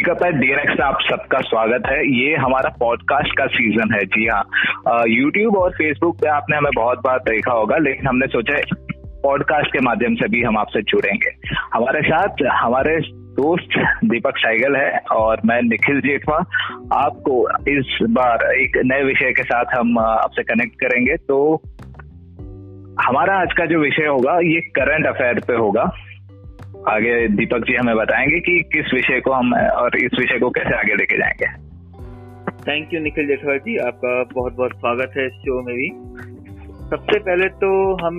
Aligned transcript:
Speak up 0.00 0.22
है 0.24 0.30
DNX 0.32 0.80
आप 0.80 0.98
सबका 1.00 1.40
स्वागत 1.40 1.82
है। 1.86 1.98
ये 2.18 2.36
हमारा 2.36 2.68
पॉडकास्ट 2.80 3.32
का 3.38 3.46
सीज़न 3.46 3.92
है। 3.94 4.04
जी 4.04 4.26
हाँ। 4.26 5.02
यूट्यूब 5.08 5.56
और 5.56 5.70
फेसबुक 5.70 6.16
पे 6.16 6.28
आपने 6.28 6.56
हमें 6.56 6.70
बहुत 6.76 6.98
बार 6.98 7.18
देखा 7.18 7.52
होगा, 7.52 7.76
लेकिन 7.76 8.06
हमने 8.06 8.26
सोचा 8.26 8.56
पॉडकास्ट 9.22 9.72
के 9.72 9.80
माध्यम 9.80 10.14
से 10.14 10.28
भी 10.28 10.42
हम 10.42 10.58
आपसे 10.58 10.82
जुड़ेंगे। 10.82 11.30
हमारे 11.74 12.02
साथ 12.02 12.42
हमारे 12.52 12.98
दोस्त 13.36 13.78
दीपक 14.04 14.38
साइगल 14.38 14.76
है 14.76 14.98
और 15.12 15.40
मैं 15.46 15.60
निखिल 15.62 16.00
जेठवा। 16.00 16.36
आपको 16.92 17.48
इस 17.68 17.98
बार 18.10 18.52
एक 18.52 18.82
नए 18.84 19.02
विषय 19.02 19.32
के 19.32 19.42
साथ 19.42 19.78
हम 19.78 19.98
आपसे 19.98 20.42
कनेक्ट 20.42 20.80
करेंगे। 20.80 21.16
तो 21.16 21.62
हमारा 23.06 23.40
आज 23.40 23.52
का 23.52 23.66
जो 23.66 23.78
विषय 23.78 24.06
होगा, 24.06 24.38
ये 24.38 24.60
करंट 24.60 25.06
अफेयर 25.06 25.40
पे 25.48 25.54
होगा। 25.54 25.92
आगे 26.88 27.28
दीपक 27.28 27.58
जी 27.58 27.74
हमें 27.74 27.96
बताएँगे 27.96 28.40
कि 28.40 28.62
किस 28.72 28.94
विषय 28.94 29.20
को 29.20 29.32
हम, 29.32 29.54
और 29.54 29.96
इस 29.96 30.10
विषय 30.18 30.38
को 30.38 30.50
कैसे 30.50 30.78
आगे 30.78 30.94
लेके 30.94 31.16
जाएँगे। 31.18 31.46
थैंक 32.62 32.94
यू 32.94 33.00
निखिल 33.00 33.26
जेठवा 33.26 33.56
जी 33.56 33.76
आपका 33.76 34.24
बहुत 34.24 34.52
बहुत 34.52 34.70
स्वागत 34.70 35.12
है 35.16 35.26
इस 35.26 35.32
शो 35.32 35.62
में 35.62 35.76
भी। 35.76 35.88
सबसे 36.90 37.18
पहले 37.18 37.48
तो 37.48 37.94
हम, 38.06 38.14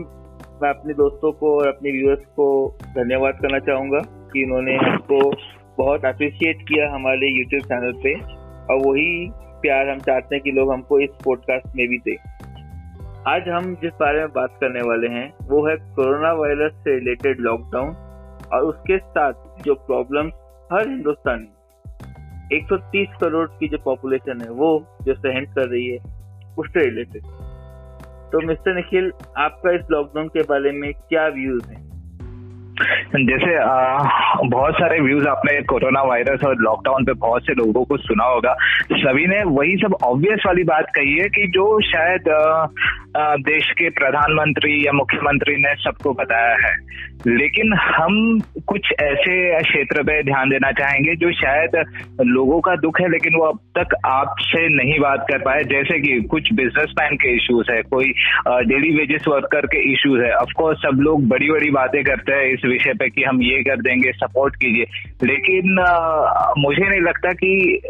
मैं 0.64 0.70
अपने 0.70 0.94
दोस्तों 0.94 1.32
को 1.32 1.60
और 1.60 1.68
अपने 1.68 1.92
व्यूअर्स 1.92 2.20
को 2.20 2.78
धन्यवाद 2.84 3.34
करना 3.42 3.60
चाहूँगा 3.60 4.00
कि 4.34 4.44
इन्होंने 4.44 4.76
हमको 4.76 5.32
बहुत 5.78 6.06
अप्रिशिएट 6.06 6.62
किया 6.62 6.92
हमारे 6.94 7.28
यूट्यूब 7.28 7.64
चैनल 7.64 7.92
पे, 7.92 8.14
और 8.74 8.88
वही 8.88 9.32
प्यार 9.62 9.90
हम 9.90 10.00
चाहते 10.00 10.36
हैं 10.36 10.44
कि 10.44 10.52
लोग 10.52 10.74
हमको 10.74 11.00
इस 11.00 11.10
पॉडकास्ट 11.26 11.76
में 11.76 11.88
भी 11.88 11.98
दें। 11.98 12.16
आज 13.28 13.50
हम 13.50 13.76
जिस 13.76 13.92
बारे 13.94 14.20
में 14.20 14.28
बात 14.28 14.58
करने 14.62 14.82
वाले 14.82 15.08
हैं, 15.08 15.34
वो 15.44 15.68
है 15.68 15.76
कोरोना 15.76 16.34
वायरस 16.34 16.74
से 16.74 17.00
रिलेटेड 17.00 17.38
लॉकडाउन 17.40 18.11
और 18.54 18.62
उसके 18.62 18.98
साथ 18.98 19.34
जो 19.66 19.74
प्रॉब्लम्स 19.74 20.34
हर 20.74 20.90
हिंदुस्तानी 20.90 21.48
130 22.58 23.22
करोड़ 23.22 23.48
की 23.48 23.68
जो 23.68 23.78
पॉपुलेशन 23.78 24.42
है 24.42 24.50
वो 24.50 24.98
जो 25.02 25.14
सहन 25.14 25.46
कर 25.46 25.70
रही 25.70 25.88
है 25.88 25.98
उससे 26.58 26.86
रिलेटेड 26.86 27.22
तो 28.32 28.48
मिस्टर 28.48 28.76
निखिल 28.76 29.12
आपका 29.38 29.72
इस 29.72 29.82
लॉकडाउन 29.92 30.28
के 30.28 30.42
बारे 30.42 30.72
में 30.72 30.94
क्या 30.94 31.28
व्यूज़ 31.28 31.70
हैं? 31.70 31.92
जैसे 33.16 33.58
आ, 33.58 33.98
बहुत 34.46 34.74
सारे 34.74 35.00
व्यूज़ 35.00 35.28
आपने 35.28 35.62
कोरोना 35.62 36.02
वायरस 36.02 36.44
और 36.44 36.56
लॉकडाउन 36.56 37.06
पे 37.06 37.14
बहुत 37.14 37.42
से 37.42 37.54
लोगों 37.54 37.86
को 37.86 37.98
सुना 37.98 38.24
होगा। 38.24 38.56
सभी 38.92 39.28
ने 39.28 39.44
वही 39.44 39.76
सब 39.76 39.96
ऑब्वियस 40.04 40.44
वाली 40.46 40.64
बात 40.64 40.86
कही 40.96 41.18
है 41.18 41.30
कि 41.30 41.48
जो 41.48 41.82
शायद 41.82 42.24
देश 43.18 43.72
के 43.72 43.90
प्रधानमंत्री 43.90 44.88
या 44.88 44.92
मुख्यमंत्री 44.92 45.56
ने 45.56 45.76
सबको 45.76 46.14
बताया 46.14 46.68
है। 46.68 46.76
लेकिन 47.28 47.74
हम 47.74 48.40
कुछ 48.68 48.94
ऐसे 49.02 49.62
क्षेत्र 49.64 50.04
पे 50.04 50.24
ध्यान 50.24 50.50
देना 50.50 50.72
चाहेंगे 50.72 51.16
जो 51.16 51.32
शायद 51.32 51.86
लोगों 52.22 52.62
का 52.62 52.76
दुख 52.76 53.02
है, 53.02 53.10
लेकिन 53.10 53.36
वो 53.36 53.44
अब 53.44 53.60
तक 53.78 53.96
आपसे 54.06 54.84
नहीं 54.84 55.00
बात 55.00 55.26
कर 55.32 55.38
पाए। 55.38 55.64
जैसे 55.64 56.00
कि 56.00 56.22
कुछ 56.22 56.54
बिजनेसमैन 56.54 57.16
के 57.16 57.36
इश्यूज़ 57.36 57.72
है, 57.72 57.82
कोई 57.82 58.14
डेली 58.48 58.98
वेजेस 58.98 59.26
वर्कर 59.28 59.66
के 59.66 59.94
इश्यूज़ 59.94 60.22
है। 60.22 60.34
ऑफकोर्स 60.34 60.80
सब 60.80 61.00
लोग 61.02 61.28
बड़ी 61.28 61.50
बड़ी 61.50 61.70
बातें 61.70 62.04
करते 62.04 62.32
हैं 62.32 62.46
इस 62.46 62.60
विषय 62.66 62.94
पे 62.94 63.10
कि 63.10 63.24
हम 63.24 63.42
ये 63.42 63.64
कर 63.64 63.82
देंगे 63.82 64.12
सपोर्ट 64.12 64.56
कीजिए। 64.56 64.86
लेकिन 65.24 65.76
मुझे 66.58 66.90
नहीं 66.90 67.02
लगता 67.02 67.30
कि 67.32 67.82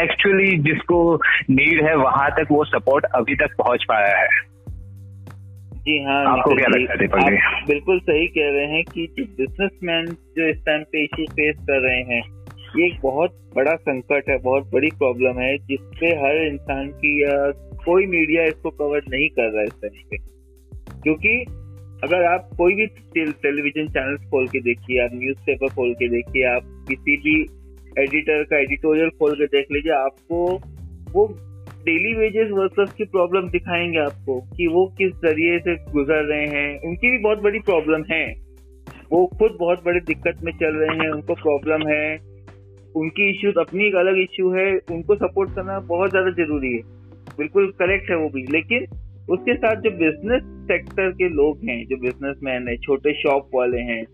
एक्चुअली 0.00 0.56
जिसको 0.56 1.20
नीड 1.50 1.86
है, 1.86 1.96
वहाँ 1.96 2.30
तक 2.30 2.46
वो 2.50 2.64
सपोर्ट 2.64 3.04
अभी 3.04 3.34
तक 3.34 3.48
पहुँच 3.58 3.84
पाया 3.88 4.18
है। 4.18 4.57
जी 5.88 5.98
हाँ 6.04 6.16
आपको 6.26 6.54
क्या 6.54 6.68
लगता 6.68 6.92
है 6.92 6.98
दीपक 6.98 7.18
जी? 7.18 7.36
बिल्कुल 7.66 8.00
सही 8.00 8.26
कह 8.28 8.50
रहे 8.50 8.66
हैं 8.66 8.84
कि 8.84 9.06
जो 9.18 9.24
बिजनेसमैन 9.24 10.06
जो 10.06 10.48
इस 10.48 10.56
टाइम 10.66 10.82
पे 10.82 11.04
इश्यू 11.04 11.26
फेस 11.26 11.56
कर 11.60 11.80
रहे 11.80 12.00
हैं 12.00 12.22
ये 12.76 12.86
एक 12.86 12.98
बहुत 13.02 13.30
बड़ा 13.56 13.74
संकट 13.76 14.28
है 14.30 14.38
बहुत 14.38 14.70
बड़ी 14.72 14.90
प्रॉब्लम 14.90 15.38
है 15.38 15.58
जिसपे 15.58 16.06
हर 16.06 16.42
इंसान 16.46 16.88
की 16.88 17.22
या 17.22 17.50
कोई 17.84 18.06
मीडिया 18.06 18.44
इसको 18.44 18.70
कवर 18.70 19.00
नहीं 19.10 19.28
कर 19.28 19.50
रहा 19.50 19.60
है 19.60 19.66
इस 19.66 19.80
टाइम 19.82 20.02
पे। 20.10 20.16
क्योंकि 21.02 21.44
अगर 22.04 22.24
आप 22.24 22.50
कोई 22.58 22.74
भी 22.74 22.86
टेलीविज़न 23.42 23.88
चैनल 23.88 24.16
खोल 24.16 24.48
के 24.48 24.60
देखिए 24.60 25.04
आप 25.04 25.10
न्यूज़ 25.14 25.38
पेपर 25.38 25.68
खोल 25.68 25.94
के 25.94 26.08
देखिए 26.08 26.44
आप 26.44 26.62
किसी 26.88 27.16
भी 27.16 27.40
एडिटर 28.02 28.42
का 28.42 28.58
एडिटोरियल 28.58 29.08
खोल 29.08 29.34
के 29.34 29.46
देख 29.46 29.66
लीजिए 29.72 29.92
आपको 29.92 30.60
वो 31.12 31.26
डेली 31.78 32.14
वेजेस 32.14 32.50
वर्कर्स 32.50 32.92
की 32.92 33.04
प्रॉब्लम 33.04 33.48
दिखाएँगे 33.48 33.98
आपको 33.98 34.40
कि 34.40 34.66
वो 34.66 34.94
किस 34.98 35.12
ज़रिए 35.12 35.58
से 35.58 35.74
गुजर 35.74 36.24
रहे 36.24 36.46
हैं। 36.46 36.80
उनकी 36.80 37.10
भी 37.10 37.18
बहुत 37.18 37.38
बड़ी 37.38 37.58
प्रॉब्लम 37.58 38.04
है। 38.12 38.34
वो 39.12 39.26
खुद 39.26 39.56
बहुत 39.60 39.84
बड़ी 39.84 40.00
दिक्कत 40.00 40.36
में 40.44 40.52
चल 40.52 40.76
रहे 40.76 40.96
हैं, 40.96 41.10
उनको 41.10 41.34
प्रॉब्लम 41.34 41.88
है। 41.88 42.18
उनकी 42.96 43.30
इश्यूज़ 43.30 43.58
अपनी 43.60 43.84
एक 43.84 43.94
अलग 43.94 44.18
इश्यू 44.18 44.50
है। 44.50 44.76
उनको 44.76 45.14
सपोर्ट 45.14 45.50
करना 45.54 45.80
बहुत 45.80 46.10
ज़्यादा 46.10 46.30
ज़रूरी 46.30 46.72
है। 46.72 46.82
बिल्कुल 47.38 47.66
करेक्ट 47.66 48.10
है 48.10 48.16
वो 48.16 48.28
भी। 48.28 48.42
लेकिन 48.42 48.86
उसके 49.30 49.54
साथ 49.54 49.76
जो 49.76 49.90
बिज़नेस 49.90 50.42
सेक्टर 50.44 51.10
के 51.10 51.28
लोग 51.28 51.58
हैं, 51.68 51.86
जो 51.86 51.96
बिजनेसमैन 51.96 52.68
है, 52.68 52.76
छोटे 52.76 53.12
शॉप 53.12 53.50
वाले 53.54 53.78
हैं, 53.78 54.04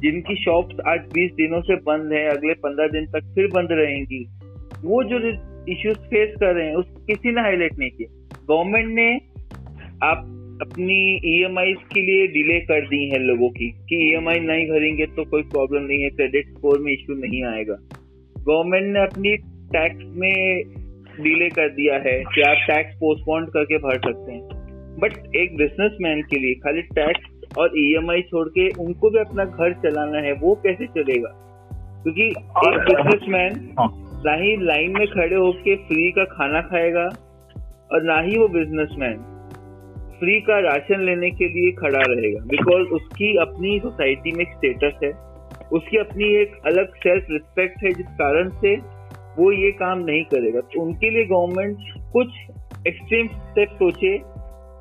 जिनकी 0.00 0.36
शॉप्स 0.36 0.76
आज 0.86 1.00
20 1.14 1.30
दिनों 1.32 1.60
से 1.60 1.76
बंद 1.76 2.12
है, 2.12 2.28
अगले 2.28 2.54
15 2.54 2.86
दिन 2.86 3.06
तक 3.06 3.32
फिर 3.34 3.46
बंद 3.46 3.68
रहेंगी, 3.70 4.24
वो 4.84 5.04
जो 5.04 5.51
इश्यूज़ 5.68 5.98
फेस 5.98 6.34
कर 6.40 6.54
रहे 6.54 6.66
हैं 6.66 6.74
उस 6.74 6.86
किसी 7.06 7.32
ने 7.32 7.40
हाईलाइट 7.40 7.78
नहीं 7.78 7.90
किया। 7.90 8.38
गवर्नमेंट 8.48 8.94
ने 8.94 9.10
आप 10.02 10.28
अपनी 10.62 10.96
ई 11.26 11.44
e 11.44 11.74
के 11.92 12.02
लिए 12.02 12.26
डिले 12.26 12.58
कर 12.60 12.86
दी 12.86 13.08
है 13.08 13.18
लोगों 13.18 13.48
की 13.50 13.68
कि 13.88 13.96
ई 14.08 14.16
e 14.16 14.38
नहीं 14.40 14.66
भरेंगे 14.68 15.06
तो 15.06 15.24
कोई 15.24 15.42
प्रॉब्लम 15.42 15.82
नहीं 15.82 16.02
है 16.02 16.10
क्रेडिट 16.10 16.48
स्कोर 16.48 16.78
में 16.78 16.92
इश्यू 16.92 17.16
नहीं 17.16 17.42
आएगा। 17.44 17.74
गवर्नमेंट 18.38 18.92
ने 18.92 19.02
अपनी 19.02 19.36
टैक्स 19.72 20.04
में 20.16 20.62
डिले 21.20 21.48
कर 21.48 21.68
दिया 21.68 21.94
है 21.94 22.18
कि 22.24 22.42
आप 22.42 22.66
टैक्स 22.68 22.94
पोस्टपोन 22.96 23.46
करके 23.46 23.78
भर 23.78 23.98
सकते 23.98 24.32
हैं। 24.32 24.42
बट 24.98 25.36
एक 25.36 25.56
बिजनेसमैन 25.56 26.22
के 26.22 26.38
लिए 26.38 26.54
खाली 26.54 26.82
टैक्स 26.82 27.56
और 27.58 27.78
ई 27.78 27.94
e 27.98 28.20
छोड़ 28.22 28.48
के 28.48 28.68
उनको 28.84 29.10
भी 29.10 29.18
अपना 29.18 29.44
घर 29.44 29.72
चलाना 29.82 30.18
है 30.18 30.32
वो 30.32 30.54
कैसे 30.54 30.86
चलेगा? 30.86 31.32
क्योंकि 32.02 32.26
एक 32.26 32.78
बिजनेसमैन 32.88 33.52
ना 34.26 34.32
ही 34.34 34.56
लाइन 34.56 34.92
में 34.98 35.06
खड़े 35.06 35.36
होके 35.36 35.74
फ्री 35.76 36.10
का 36.12 36.24
खाना 36.24 36.60
खाएगा 36.60 37.04
और 37.92 38.02
ना 38.02 38.20
ही 38.20 38.38
वो 38.38 38.48
बिजनेसमैन 38.48 39.16
फ्री 40.18 40.40
का 40.40 40.58
राशन 40.58 41.00
लेने 41.00 41.30
के 41.30 41.48
लिए 41.48 41.72
खड़ा 41.72 42.00
रहेगा। 42.00 42.44
बिकॉज़ 42.44 42.88
उसकी 42.88 43.36
अपनी 43.36 43.78
सोसाइटी 43.80 44.32
में 44.32 44.44
एक 44.44 44.52
स्टेटस 44.52 44.98
है। 45.04 45.10
उसकी 45.72 45.96
अपनी 45.96 46.24
एक 46.42 46.52
अलग 46.66 46.94
सेल्फ 46.94 47.26
रिस्पेक्ट 47.30 47.84
है, 47.84 47.92
जिस 47.92 48.06
कारण 48.06 48.48
से 48.48 48.76
वो 49.38 49.52
ये 49.52 49.70
काम 49.70 49.98
नहीं 49.98 50.24
करेगा। 50.24 50.60
तो 50.60 50.82
उनके 50.82 51.10
लिए 51.10 51.24
गवर्नमेंट 51.24 51.76
कुछ 52.12 52.28
एक्सट्रीम 52.88 53.26
स्टेप 53.26 53.68
सोचे 53.68 54.18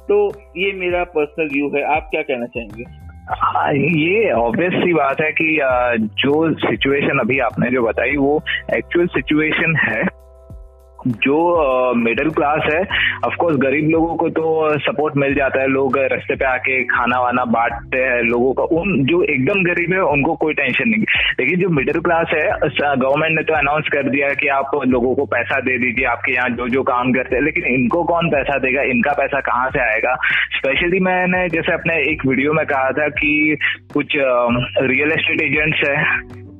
तो 0.08 0.28
ये 0.58 0.72
मेरा 0.73 1.03
पर्सनल 1.03 1.47
व्यू 1.53 1.69
है। 1.75 1.84
आप 1.96 2.08
क्या 2.12 2.22
कहना 2.22 2.46
चाहेंगे? 2.46 3.01
ये 3.74 4.31
ऑब्वियस 4.31 4.74
सी 4.74 4.94
बात 4.94 5.22
है 5.22 5.31
कि 5.31 5.59
जो 6.02 6.53
सिचुएशन 6.53 7.19
अभी 7.19 7.40
आपने 7.40 7.69
जो 7.72 7.81
बताई, 7.81 8.16
वो 8.16 8.44
एक्चुअल 8.75 9.08
सिचुएशन 9.08 9.75
है। 9.75 10.03
जो 11.08 11.94
मिडिल 11.96 12.30
क्लास 12.30 12.62
है 12.66 12.80
ऑफ़ 13.26 13.36
कोर्स 13.36 13.58
गरीब 13.58 13.90
लोगों 13.90 14.16
को 14.16 14.28
तो 14.30 14.44
सपोर्ट 14.80 15.16
मिल 15.18 15.34
जाता 15.36 15.62
है। 15.62 15.68
लोग 15.68 15.98
रास्ते 15.98 16.36
पे 16.36 16.46
आके 16.46 16.84
खाना 16.86 17.20
वाना 17.20 17.46
बांटते 17.48 17.98
हैं 18.00 18.22
लोगों 18.24 18.52
का। 18.54 18.64
उन, 18.76 19.04
जो 19.06 19.22
एकदम 19.26 19.64
गरीब 19.64 19.94
है, 19.94 20.02
उनको 20.08 20.36
कोई 20.36 20.54
टेंशन 20.54 20.90
नहीं। 20.90 21.04
लेकिन 21.40 21.60
जो 21.60 21.70
मिडिल 21.70 22.00
क्लास 22.00 22.28
है 22.34 22.46
गवर्नमेंट 22.98 23.36
ने 23.36 23.44
तो 23.44 23.54
अनाउंस 23.54 23.90
कर 23.94 24.10
दिया 24.10 24.28
कि 24.34 24.48
आप 24.50 24.72
लोगों 24.88 25.14
को 25.16 25.26
पैसा 25.26 25.60
दे 25.60 25.78
दीजिए, 25.78 26.06
आपके 26.06 26.34
यहाँ 26.34 26.50
जो 26.52 26.68
जो 26.70 26.84
काम 26.84 27.12
करते 27.14 27.36
हैं। 27.36 27.44
लेकिन 27.44 27.66
इनको 27.66 28.04
कौन 28.04 28.30
पैसा 28.30 28.58
देगा? 28.60 28.82
इनका 28.92 29.14
पैसा 29.14 29.40
कहाँ 29.42 29.70
से 29.70 29.80
आएगा? 29.84 30.16
स्पेशली 30.56 31.00
मैंने 31.00 31.48
जैसे 31.50 31.74
अपने 31.74 31.96
एक 32.12 32.26
वीडियो 32.28 32.54
में 32.54 32.66
कहा 32.66 32.92
था 32.92 33.08
कि 33.10 33.58
कुछ 33.94 34.16
रियल 34.16 35.12
एस्टेट 35.12 35.42
एजेंट्स 35.42 35.90
है, 35.90 35.96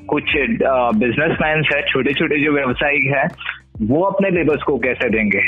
कुछ 0.08 0.24
बिजनेसमैन 0.98 1.64
है 1.74 1.82
छोटे 1.90 2.14
छोटे 2.14 2.44
जो 2.44 2.52
व्यवसायिक 2.52 3.04
है 3.18 3.28
वो 3.84 4.02
अपने 4.04 4.30
लेबर्स 4.30 4.64
को 4.64 4.78
कैसे 4.78 5.10
देंगे? 5.10 5.42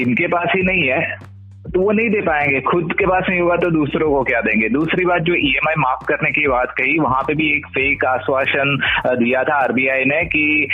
इनके 0.00 0.26
पास 0.26 0.48
ही 0.56 0.62
नहीं 0.62 0.88
है 0.88 1.32
तो 1.74 1.80
वो 1.80 1.92
नहीं 1.92 2.08
दे 2.10 2.20
पाएँगे। 2.20 2.60
खुद 2.60 2.92
के 2.98 3.06
पास 3.06 3.24
नहीं 3.28 3.40
होगा 3.40 3.56
तो 3.56 3.70
दूसरों 3.70 4.10
को 4.10 4.22
क्या 4.22 4.40
देंगे? 4.40 4.68
दूसरी 4.68 5.04
बात 5.04 5.22
जो 5.22 5.34
ईएमआई 5.34 5.74
माफ़ 5.78 6.04
करने 6.08 6.30
की 6.30 6.48
बात 6.48 6.70
कही 6.70 6.98
वहाँ 6.98 7.22
पे 7.22 7.34
भी 7.34 7.56
एक 7.56 7.66
फेक 7.66 8.04
आश्वासन 8.04 8.76
दिया 9.06 9.44
था 9.44 9.54
आरबीआई 9.54 10.04
ने 10.04 10.24
कि 10.24 10.68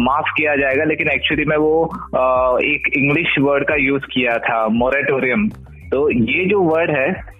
माफ़ 0.00 0.30
किया 0.36 0.56
जाएगा 0.56 0.84
लेकिन 0.84 1.08
एक्चुअली 1.08 1.44
में 1.44 1.56
वो 1.56 1.84
आ, 2.16 2.56
एक 2.64 2.88
इंग्लिश 2.96 3.36
वर्ड 3.40 3.64
का 3.64 3.74
यूज़ 3.74 4.02
किया 4.02 4.38
था 4.38 4.66
मोरेटोरियम 4.68 5.48
तो 5.90 6.10
ये 6.10 6.44
जो 6.44 6.60
वर्ड 6.60 6.90
है 6.90 7.32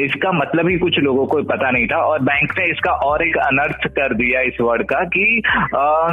इसका 0.00 0.32
मतलब 0.32 0.68
ही 0.68 0.78
कुछ 0.78 0.98
लोगों 0.98 1.26
को 1.26 1.42
पता 1.42 1.70
नहीं 1.70 1.86
था 1.86 1.96
और 1.96 2.22
बैंक 2.22 2.52
ने 2.58 2.70
इसका 2.70 2.92
और 2.92 3.26
एक 3.26 3.36
अनर्थ 3.36 3.86
कर 3.86 4.14
दिया 4.14 4.40
इस 4.40 4.60
वर्ड 4.60 4.82
का 4.82 5.04
कि 5.04 5.42
आ, 5.76 6.12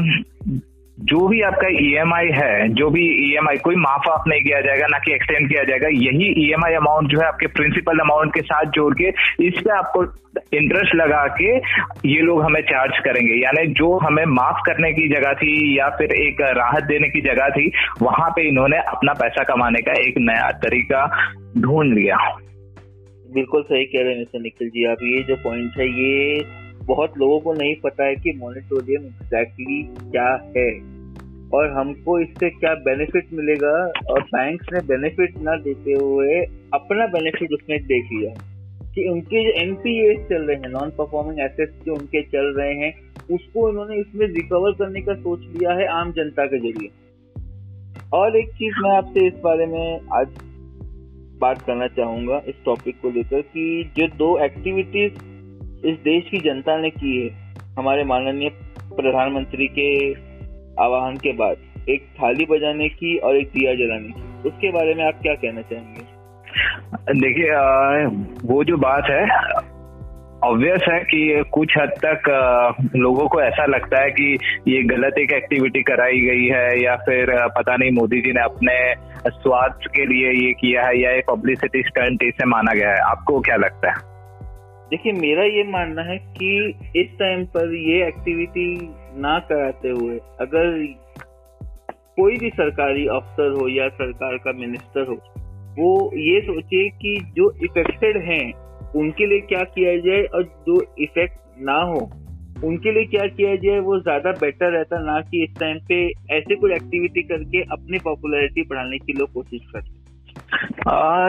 जो 0.97 1.27
भी 1.27 1.41
आपका 1.41 1.67
ईएमआई 1.67 2.27
e 2.27 2.33
है, 2.33 2.67
जो 2.69 2.89
भी 2.89 3.01
ईएमआई 3.25 3.55
e 3.55 3.61
कोई 3.61 3.75
माफ़ 3.75 4.09
आप 4.09 4.23
नहीं 4.27 4.41
किया 4.41 4.61
जाएगा, 4.61 4.87
ना 4.87 4.97
कि 4.97 5.13
एक्सटेंड 5.13 5.47
किया 5.49 5.63
जाएगा, 5.63 5.87
यही 5.87 6.29
ईएमआई 6.45 6.73
e 6.73 6.77
अमाउंट 6.77 7.09
जो 7.09 7.19
है 7.19 7.27
आपके 7.27 7.47
प्रिंसिपल 7.47 7.99
अमाउंट 7.99 8.33
के 8.33 8.41
साथ 8.41 8.71
जोड़ 8.71 8.93
के 8.93 9.09
इस 9.47 9.59
पे 9.59 9.77
आपको 9.77 10.03
इंटरेस्ट 10.53 10.95
लगा 10.95 11.23
के 11.41 11.55
ये 12.09 12.21
लोग 12.21 12.41
हमें 12.43 12.61
चार्ज 12.61 12.99
करेंगे। 12.99 13.35
यानी 13.35 13.67
जो 13.73 13.97
हमें 13.97 14.25
माफ़ 14.25 14.61
करने 14.65 14.91
की 14.93 15.07
जगह 15.07 15.33
थी 15.33 15.79
या 15.79 15.89
फिर 15.89 16.11
एक 16.11 16.41
राहत 16.57 16.83
देने 16.83 17.09
की 17.09 17.21
जगह 17.21 17.49
थी, 17.49 17.71
वहाँ 18.01 18.29
पे 18.29 18.47
इन्होंने 18.47 18.77
अपना 18.77 19.13
पैसा 19.13 19.43
कमाने 19.43 19.81
का 19.81 19.99
एक 20.01 20.17
नया 20.17 20.51
तरीका 20.57 21.05
ढूंढ 21.57 21.93
लिया। 21.93 22.17
बिल्कुल 23.33 23.61
सही 23.61 23.85
कह 23.85 24.03
रहे 24.03 24.13
हैं 24.13 24.41
निखिल 24.41 24.69
जी, 24.69 24.85
आप 24.85 24.97
ये 25.03 25.23
जो 25.23 25.35
पॉइंट 25.35 25.77
है, 25.77 25.87
ये 25.87 26.66
बहुत 26.87 27.17
लोगों 27.17 27.39
को 27.39 27.53
नहीं 27.53 27.75
पता 27.75 28.03
है 28.03 28.15
कि 28.15 28.33
मोनिटोरियम 28.37 29.05
एग्जैक्टली 29.05 29.81
क्या 30.11 30.29
है 30.57 30.69
और 31.53 31.71
हमको 31.71 32.19
इससे 32.19 32.49
क्या 32.49 32.73
बेनिफिट 32.75 33.27
मिलेगा 33.33 33.73
और 34.11 34.21
बैंक्स 34.21 34.67
ने 34.73 34.79
बेनिफिट 34.79 35.37
ना 35.37 35.55
देते 35.55 35.93
हुए 35.93 36.39
अपना 36.73 37.07
बेनिफिट 37.07 37.53
उसमें 37.53 37.79
देख 37.83 38.05
लिया 38.13 38.33
कि 38.95 39.07
उनके 39.09 39.43
जो 39.43 39.61
एनपीए 39.61 40.15
चल 40.15 40.41
रहे 40.41 40.55
हैं 40.55 40.69
नॉन 40.69 40.89
परफॉर्मिंग 40.89 41.39
एसेट्स 41.39 41.85
जो 41.85 41.93
उनके 41.93 42.21
चल 42.21 42.53
रहे 42.57 42.73
हैं, 42.73 42.93
उसको 43.31 43.69
इन्होंने 43.69 43.95
इसमें 43.95 44.27
रिकवर 44.27 44.71
करने 44.71 45.01
का 45.01 45.13
सोच 45.13 45.39
लिया 45.39 45.71
है 45.71 45.87
आम 45.87 46.11
जनता 46.11 46.45
के 46.45 46.59
ज़रिए। 46.59 46.89
और 48.13 48.37
एक 48.37 48.49
चीज़ 48.49 48.73
मैं 48.83 48.97
आपसे 48.97 49.27
इस 49.27 49.33
बारे 49.43 49.65
में 49.65 49.99
आज 50.13 50.27
बात 51.41 51.61
करना 51.61 51.87
चाहूँगा, 51.87 52.41
इस 52.47 52.55
टॉपिक 52.65 53.01
को 53.01 53.09
लेकर 53.09 53.41
कि 53.41 53.91
जो 53.97 54.07
दो 54.07 54.37
एक्टिविटीज़ 54.45 55.13
इस 55.87 55.95
देश 55.95 56.23
की 56.31 56.37
जनता 56.39 56.77
ने 56.77 56.89
की 56.89 57.11
है 57.21 57.53
हमारे 57.77 58.03
माननीय 58.03 58.49
प्रधानमंत्री 58.89 59.67
के 59.67 60.11
आवाहन 60.83 61.15
के 61.15 61.33
बाद, 61.33 61.57
एक 61.89 62.01
थाली 62.15 62.45
बजाने 62.45 62.89
की 62.89 63.17
और 63.17 63.37
एक 63.37 63.47
दिया 63.47 63.73
जलाने 63.73 64.07
की। 64.07 64.49
उसके 64.49 64.71
बारे 64.71 64.93
में 64.93 65.05
आप 65.05 65.13
क्या 65.21 65.33
कहना 65.33 65.61
चाहेंगे? 65.61 66.17
देखिए 67.19 67.51
वो 68.47 68.63
जो 68.63 68.77
बात 68.77 69.03
है 69.09 69.23
ऑब्वियस 70.43 70.81
है 70.89 70.99
कि 70.99 71.43
कुछ 71.53 71.73
हद 71.77 71.89
तक 72.05 72.27
लोगों 72.95 73.27
को 73.27 73.41
ऐसा 73.41 73.65
लगता 73.65 74.01
है 74.01 74.11
कि 74.11 74.37
ये 74.67 74.83
गलत 74.83 75.17
एक 75.17 75.33
एक्टिविटी 75.33 75.83
कराई 75.83 76.19
गई 76.21 76.45
है 76.45 76.83
या 76.83 76.95
फिर 76.95 77.47
पता 77.47 77.75
नहीं 77.75 77.91
मोदी 77.91 78.21
जी 78.21 78.33
ने 78.33 78.41
अपने 78.41 78.93
स्वार्थ 79.29 79.87
के 79.95 80.05
लिए 80.05 80.47
ये 80.47 80.53
किया 80.53 80.85
है 80.85 80.99
या 81.01 81.11
ये 81.11 81.23
पब्लिसिटी 81.29 81.81
स्टंट 81.81 82.23
इसे 82.23 82.45
माना 82.45 82.73
गया 82.73 82.89
है। 82.89 82.99
आपको 82.99 83.39
क्या 83.39 83.55
लगता 83.55 83.89
है? 83.89 84.16
देखिए, 84.91 85.11
मेरा 85.11 85.43
ये 85.43 85.63
मानना 85.63 86.01
है 86.01 86.17
कि 86.17 86.49
इस 86.95 87.07
टाइम 87.19 87.45
पर 87.45 87.73
ये 87.75 88.07
एक्टिविटी 88.07 88.69
ना 89.21 89.39
कराते 89.39 89.89
हुए, 89.89 90.17
अगर 90.41 90.77
कोई 92.17 92.37
भी 92.37 92.49
सरकारी 92.49 93.07
अफसर 93.07 93.51
हो 93.51 93.67
या 93.69 93.87
सरकार 93.89 94.37
का 94.37 94.51
मिनिस्टर 94.51 95.07
हो, 95.07 95.15
वो 95.79 96.11
ये 96.15 96.39
सोचे 96.41 96.87
कि 96.89 97.17
जो 97.35 97.51
इफेक्टेड 97.63 98.17
हैं, 98.17 98.53
उनके 98.95 99.25
लिए 99.25 99.39
क्या 99.39 99.63
किया 99.63 99.97
जाए 99.97 100.23
और 100.23 100.43
जो 100.67 100.81
इफ़ेक्ट 100.99 101.37
ना 101.59 101.77
हो, 101.81 101.99
उनके 102.63 102.91
लिए 102.91 103.05
क्या 103.05 103.25
किया 103.27 103.55
जाए, 103.55 103.79
वो 103.79 103.99
ज़्यादा 103.99 104.31
बेटर 104.31 104.71
रहता 104.71 104.99
ना 104.99 105.19
कि 105.21 105.43
इस 105.43 105.59
टाइम 105.59 105.79
पे 105.87 106.05
ऐसे 106.37 106.55
कोई 106.55 106.73
एक्टिविटी 106.73 107.23
करके 107.23 107.61
अपनी 107.61 107.99
पॉपुलैरिटी 107.99 108.63
बढ़ाने 108.63 108.97
की 108.97 109.13
लोग 109.13 109.33
कोशिश 109.33 109.61
करते। 109.73 109.96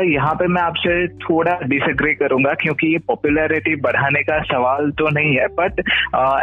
यहाँ 0.09 0.35
पे 0.35 0.47
मैं 0.47 0.63
आपसे 0.63 1.07
थोड़ा 1.09 1.59
डिसएग्री 1.63 2.15
करूँगा 2.15 2.53
क्योंकि 2.55 2.87
ये 2.87 2.99
पॉपुलैरिटी 2.99 3.75
बढ़ाने 3.77 4.23
का 4.23 4.39
सवाल 4.43 4.91
तो 4.91 5.09
नहीं 5.09 5.37
है 5.37 5.47
but 5.61 5.81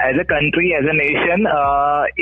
as 0.08 0.20
a 0.20 0.24
country 0.32 0.72
as 0.72 0.88
a 0.90 0.94
nation 0.94 1.48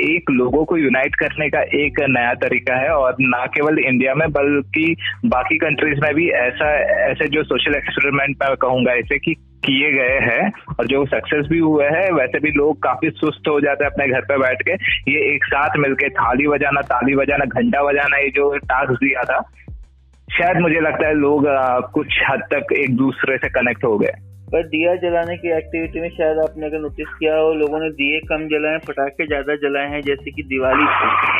एक 0.00 0.30
लोगों 0.30 0.64
को 0.64 0.76
यूनाइट 0.76 1.14
करने 1.14 1.48
का 1.50 1.62
एक 1.80 2.00
नया 2.08 2.34
तरीका 2.44 2.76
है 2.76 2.88
और 2.88 3.16
ना 3.20 3.44
केवल 3.46 3.78
इंडिया 3.78 4.14
में, 4.14 4.30
बल्कि 4.32 4.96
बाकी 5.26 5.56
कंट्रीज़ 5.58 6.00
में 6.00 6.14
भी 6.14 6.28
ऐसा, 6.30 6.70
ऐसे 7.10 7.28
जो 7.28 7.42
सोशल 7.42 7.74
एक्सपेरिमेंट 7.74 8.36
मैं 8.42 8.54
कहूँगा, 8.56 8.92
ऐसे 8.92 9.18
कि 9.18 9.34
किए 9.66 9.90
गए 9.92 10.18
हैं 10.20 10.52
और 10.78 10.86
जो 10.86 11.04
सक्सेस 11.06 11.46
भी 11.50 11.58
हुए 11.58 11.84
हैं, 11.84 12.10
वैसे 12.12 12.38
भी 12.38 12.50
लोग 12.50 12.82
काफ़ी 12.82 13.10
सुस्त 13.10 13.48
हो 13.48 13.60
जाते 13.60 13.84
हैं 13.84 13.90
अपने 13.90 14.08
घर 14.08 14.20
पे 14.20 14.38
बैठ 14.38 14.62
के। 14.62 14.72
ये 15.12 15.34
एक 15.34 15.44
साथ 15.44 15.76
मिलके 15.78 16.08
थाली 16.08 16.48
बजाना, 16.48 16.80
ताली 16.80 17.14
बजाना, 17.16 17.44
घंटा 17.44 17.82
बजाना, 17.82 18.16
ये 18.16 18.28
जो 18.30 18.56
टास्क 18.58 18.92
दिया 18.92 19.22
था 19.22 19.38
शायद 20.38 20.56
मुझे 20.56 20.80
लगता 20.80 21.08
है 21.08 21.14
लोग 21.14 21.46
आ, 21.46 21.80
कुछ 21.80 22.06
हद 22.30 22.40
तक 22.54 22.72
एक 22.72 22.96
दूसरे 22.96 23.36
से 23.36 23.48
कनेक्ट 23.48 23.84
हो 23.84 23.98
गए। 23.98 24.12
पर 24.52 24.66
दिया 24.66 24.94
जलाने 24.94 25.36
की 25.36 25.48
एक्टिविटी 25.48 26.00
में 26.00 26.08
शायद 26.08 26.38
आपने 26.38 26.66
अगर 26.66 26.78
नोटिस 26.78 27.06
किया 27.08 27.36
हो 27.36 27.54
लोगों 27.54 27.78
ने 27.80 27.90
दिए 27.90 28.20
कम 28.20 28.46
जलाए 28.48 28.78
पटाखे 28.78 29.26
ज़्यादा 29.26 29.54
जलाए 29.54 29.88
हैं 29.88 30.00
जैसे 30.00 30.30
कि 30.30 30.42
दिवाली 30.42 30.84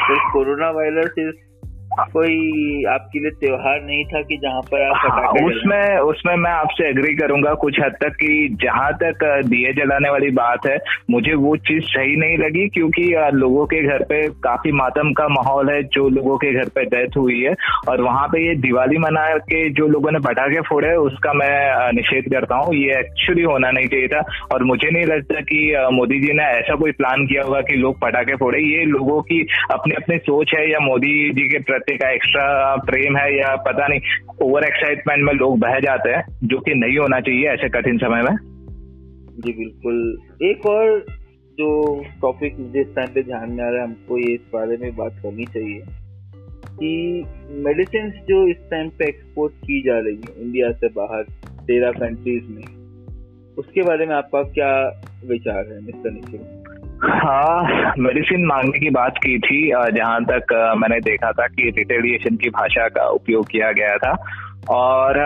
तो 0.08 0.32
कोरोना 0.32 0.70
वायरस 0.70 1.14
इस 1.18 1.53
कोई 2.00 2.84
आपके 2.84 3.20
लिए 3.20 3.30
त्योहार 3.30 3.82
नहीं 3.82 4.04
था 4.04 4.22
कि 4.22 4.36
जहाँ 4.36 4.60
पर 4.60 4.88
आप 4.88 4.94
हाँ, 4.96 5.32
उसमें 5.46 5.98
उसमें 5.98 6.36
मैं 6.36 6.50
आपसे 6.50 6.88
एग्री 6.88 7.14
करूँगा 7.14 7.54
कुछ 7.54 7.80
हद 7.80 7.92
तक 8.00 8.08
कि 8.08 8.56
जहाँ 8.62 8.92
तक 8.92 9.42
दिए 9.46 9.72
जलाने 9.72 10.10
वाली 10.10 10.30
बात 10.30 10.66
है 10.66 10.78
मुझे 11.10 11.34
वो 11.34 11.56
चीज़ 11.56 11.84
सही 11.84 12.16
नहीं 12.16 12.38
लगी 12.38 12.68
क्योंकि 12.68 13.02
लोगों 13.32 13.66
के 13.66 13.82
घर 13.82 14.02
पे 14.02 14.28
काफ़ी 14.28 14.72
मातम 14.72 15.12
का 15.12 15.28
माहौल 15.28 15.70
है 15.70 15.82
जो 15.82 16.08
लोगों 16.08 16.36
के 16.36 16.52
घर 16.52 16.68
पे 16.68 16.84
डेथ 16.84 17.16
हुई 17.16 17.40
है 17.40 17.54
और 17.88 18.00
वहाँ 18.00 18.28
पे 18.28 18.48
ये 18.48 18.54
दिवाली 18.54 18.98
मना 18.98 19.38
के 19.38 19.70
जो 19.70 19.86
लोगों 19.86 20.10
ने 20.10 20.18
पटाखे 20.18 20.60
फोड़े 20.60 20.96
उसका 20.96 21.32
मैं 21.32 21.92
निषेध 21.92 22.24
करता 22.32 22.56
हूँ। 22.56 22.74
ये 22.74 22.98
एक्चुअली 22.98 23.42
होना 23.42 23.70
नहीं 23.70 23.86
चाहिए 23.86 24.08
था 24.08 24.22
और 24.52 24.64
मुझे 24.64 24.90
नहीं 24.90 25.06
लगता 25.06 25.40
कि 25.40 25.88
मोदी 25.92 26.20
जी 26.20 26.32
ने 26.32 26.44
ऐसा 26.44 26.74
कोई 26.74 26.92
प्लान 26.92 27.26
किया 27.26 27.42
होगा 27.42 27.60
कि 27.60 27.76
लोग 27.76 28.00
पटाखे 28.00 28.36
फोड़े। 28.36 28.58
ये 28.58 28.84
लोगों 28.84 29.22
की 29.22 29.46
अपनी 29.70 29.94
अपनी 29.94 30.18
सोच 30.18 30.54
है 30.54 30.72
या 30.72 30.78
मोदी 30.78 31.30
जी 31.30 31.48
के 31.48 31.58
प्रति 31.58 31.83
प्रति 31.84 31.98
का 31.98 32.10
एक्स्ट्रा 32.10 32.76
प्रेम 32.76 33.16
है 33.16 33.38
या 33.38 33.54
पता 33.56 33.86
नहीं 33.88 34.00
ओवर 34.42 34.64
एक्साइटमेंट 34.64 35.22
में 35.22 35.32
लोग 35.32 35.58
बह 35.58 35.78
जाते 35.78 36.10
हैं, 36.10 36.22
जो 36.44 36.58
कि 36.58 36.74
नहीं 36.74 36.98
होना 36.98 37.20
चाहिए 37.20 37.48
ऐसे 37.48 37.68
कठिन 37.68 37.98
समय 37.98 38.22
में। 38.22 38.36
जी, 39.40 39.52
बिल्कुल। 39.52 39.98
एक 40.42 40.66
और 40.66 41.04
जो 41.58 41.68
टॉपिक 42.22 42.58
मुझे 42.58 42.80
इस 42.80 42.94
टाइम 42.96 43.08
पे 43.14 43.22
ध्यान 43.22 43.50
में 43.50 43.64
आ 43.64 43.68
रहा 43.68 43.80
है, 43.80 43.84
हमको 43.84 44.18
ये 44.18 44.32
इस 44.34 44.40
बारे 44.54 44.76
में 44.76 44.96
बात 44.96 45.20
करनी 45.22 45.44
चाहिए 45.44 45.82
कि 46.76 47.24
मेडिसिन 47.50 48.10
जो 48.28 48.46
इस 48.48 48.56
टाइम 48.70 48.88
पे 48.88 49.08
एक्सपोर्ट 49.08 49.52
की 49.54 49.80
जा 49.82 49.98
रही 49.98 50.16
है 50.16 50.42
इंडिया 50.42 50.72
से 50.72 50.88
बाहर, 50.88 51.22
तेरह 51.66 51.90
कंट्रीज़ 51.90 52.50
में, 52.50 52.64
उसके 53.58 53.82
बारे 53.82 54.06
में 54.06 54.14
आपका 54.16 54.42
क्या 54.42 54.74
विचार 55.28 55.72
है 55.72 55.84
मिस्टर 55.84 56.10
निखिल 56.10 56.63
हाँ 57.04 57.92
मेडिसिन 57.98 58.44
मांगने 58.46 58.78
की 58.78 58.90
बात 58.90 59.14
की 59.16 59.38
थी 59.38 59.70
जहाँ 59.70 60.24
तक 60.24 60.52
मैंने 60.78 61.00
देखा 61.00 61.32
था 61.32 61.46
कि 61.46 61.70
रिटेलिएशन 61.78 62.36
की 62.36 62.50
भाषा 62.50 62.88
का 62.88 63.08
उपयोग 63.08 63.46
किया 63.50 63.72
गया 63.72 63.96
था। 63.96 64.14
और 64.70 65.18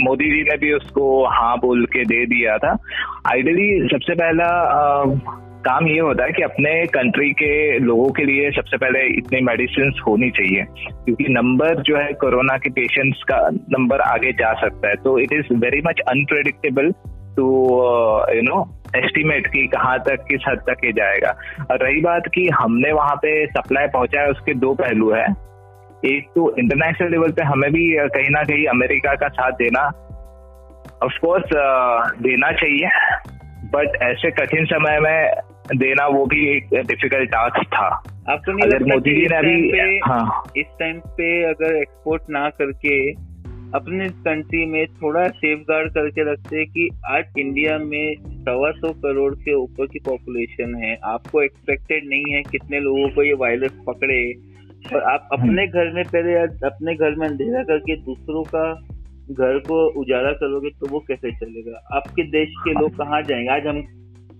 मोदी 0.00 0.24
जी 0.24 0.42
ने 0.42 0.56
भी 0.56 0.72
उसको 0.72 1.26
हाँ 1.26 1.56
बोल 1.58 1.84
के 1.84 2.04
दे 2.04 2.24
दिया 2.26 2.56
था। 2.58 2.76
आइडली 3.32 3.88
सबसे 3.92 4.14
पहला 4.14 4.48
काम 5.66 5.86
ये 5.86 5.98
होता 5.98 6.24
है 6.24 6.32
कि 6.32 6.42
अपने 6.42 6.86
कंट्री 6.86 7.30
के 7.30 7.78
लोगों 7.78 8.10
के 8.10 8.24
लिए 8.24 8.50
सबसे 8.50 8.76
पहले 8.76 9.06
इतनी 9.06 9.40
मेडिसिन 9.40 9.92
होनी 10.06 10.30
चाहिए। 10.30 10.64
क्योंकि 11.04 11.24
नंबर 11.28 11.82
जो 11.82 11.96
है 11.96 12.12
कोरोना 12.12 12.56
के 12.56 12.70
पेशेंट्स 12.70 13.22
का 13.22 13.48
नंबर 13.70 14.00
आगे 14.00 14.32
जा 14.32 14.52
सकता 14.52 14.88
है। 14.88 14.94
तो 14.94 15.18
it 15.18 15.32
is 15.32 15.54
very 15.54 15.82
much 15.86 16.00
unpredictable 16.08 16.92
to 17.36 17.46
you 18.34 18.42
know 18.42 18.62
estimate 18.96 19.46
की 19.46 19.66
कहाँ 19.66 19.98
तक 19.98 20.24
किस 20.28 20.44
हद 20.48 20.58
तक 20.68 20.84
ये 20.84 20.92
जाएगा। 20.92 21.30
और 21.70 21.84
रही 21.84 22.00
बात 22.00 22.22
कि 22.34 22.48
हमने 22.54 22.92
वहाँ 22.92 23.16
पे 23.16 23.46
सप्लाई 23.46 23.86
पहुँचाया 23.86 24.26
उसके 24.26 24.54
दो 24.54 24.74
पहलू 24.74 25.12
है। 25.12 25.24
एक 26.04 26.28
तो 26.34 26.54
इंटरनेशनल 26.58 27.10
लेवल 27.10 27.32
पे 27.32 27.42
हमें 27.42 27.70
भी 27.72 27.84
कहीं 28.08 28.30
ना 28.30 28.42
कहीं 28.42 28.66
अमेरिका 28.66 29.14
का 29.14 29.28
साथ 29.28 29.52
देना 29.52 29.86
ऑफकोर्स 31.04 31.44
देना 32.22 32.52
चाहिए। 32.52 32.88
बट 33.66 34.02
ऐसे 34.02 34.30
कठिन 34.30 34.64
समय 34.64 34.98
में 35.00 35.30
देना 35.76 36.06
वो 36.06 36.24
भी 36.26 36.48
एक 36.50 36.68
डिफ़िकल्ट 36.86 37.30
टास्क 37.30 37.66
था। 37.74 37.86
आपको 38.30 38.52
नहीं 38.52 38.66
अगर 38.66 38.84
मोदी 38.84 39.14
जी 39.14 39.26
ने 39.26 39.36
अभी 39.36 39.98
हाँ। 40.04 40.42
इस 40.56 40.66
टाइम 40.80 40.98
पे 41.18 41.28
अगर 41.44 41.76
एक्सपोर्ट 41.76 42.22
ना 42.30 42.48
करके 42.50 42.96
अपने 43.76 44.08
कंट्री 44.08 44.66
में 44.66 44.86
थोड़ा 44.86 45.28
सेफ़ 45.28 45.60
गार्ड 45.60 45.90
करके 45.90 46.32
रखते 46.32 46.56
हैं 46.56 46.66
कि 46.66 46.88
आज 47.06 47.24
इंडिया 47.38 47.78
में 47.78 48.14
सवा 48.28 48.70
सौ 48.70 48.92
करोड़ 48.92 49.34
के 49.34 49.54
ऊपर 49.54 49.86
की 49.86 49.98
पॉपुलेशन 49.98 50.74
है। 50.74 50.98
आपको 51.04 51.42
एक्सपेक्टेड 51.42 52.08
नहीं 52.08 52.34
है 52.34 52.42
कितने 52.42 52.80
लोगों 52.80 53.08
को 53.08 53.22
ये 53.22 53.32
वायरस 53.32 53.78
पकड़े। 53.86 54.34
और 54.94 55.02
आप 55.02 55.28
अपने 55.32 55.62
हम्म। 55.62 55.72
घर 55.72 55.92
में 55.94 56.04
पहले 56.04 56.34
अपने 56.66 56.94
घर 56.94 57.14
में 57.14 57.28
अंधेरा 57.28 57.62
करके 57.62 57.96
दूसरों 57.96 58.42
का 58.42 58.86
घर 59.30 59.58
को 59.58 60.00
उजाला 60.00 60.32
करोगे 60.32 60.70
तो 60.70 60.86
वो 60.86 61.00
कैसे 61.00 61.30
चलेगा? 61.30 61.96
आपके 61.96 62.22
देश 62.22 62.48
के 62.64 62.70
लोग 62.70 62.90
कहाँ 62.90 63.22
जाएँगे? 63.22 63.48
आज 63.48 63.66
हम 63.66 63.84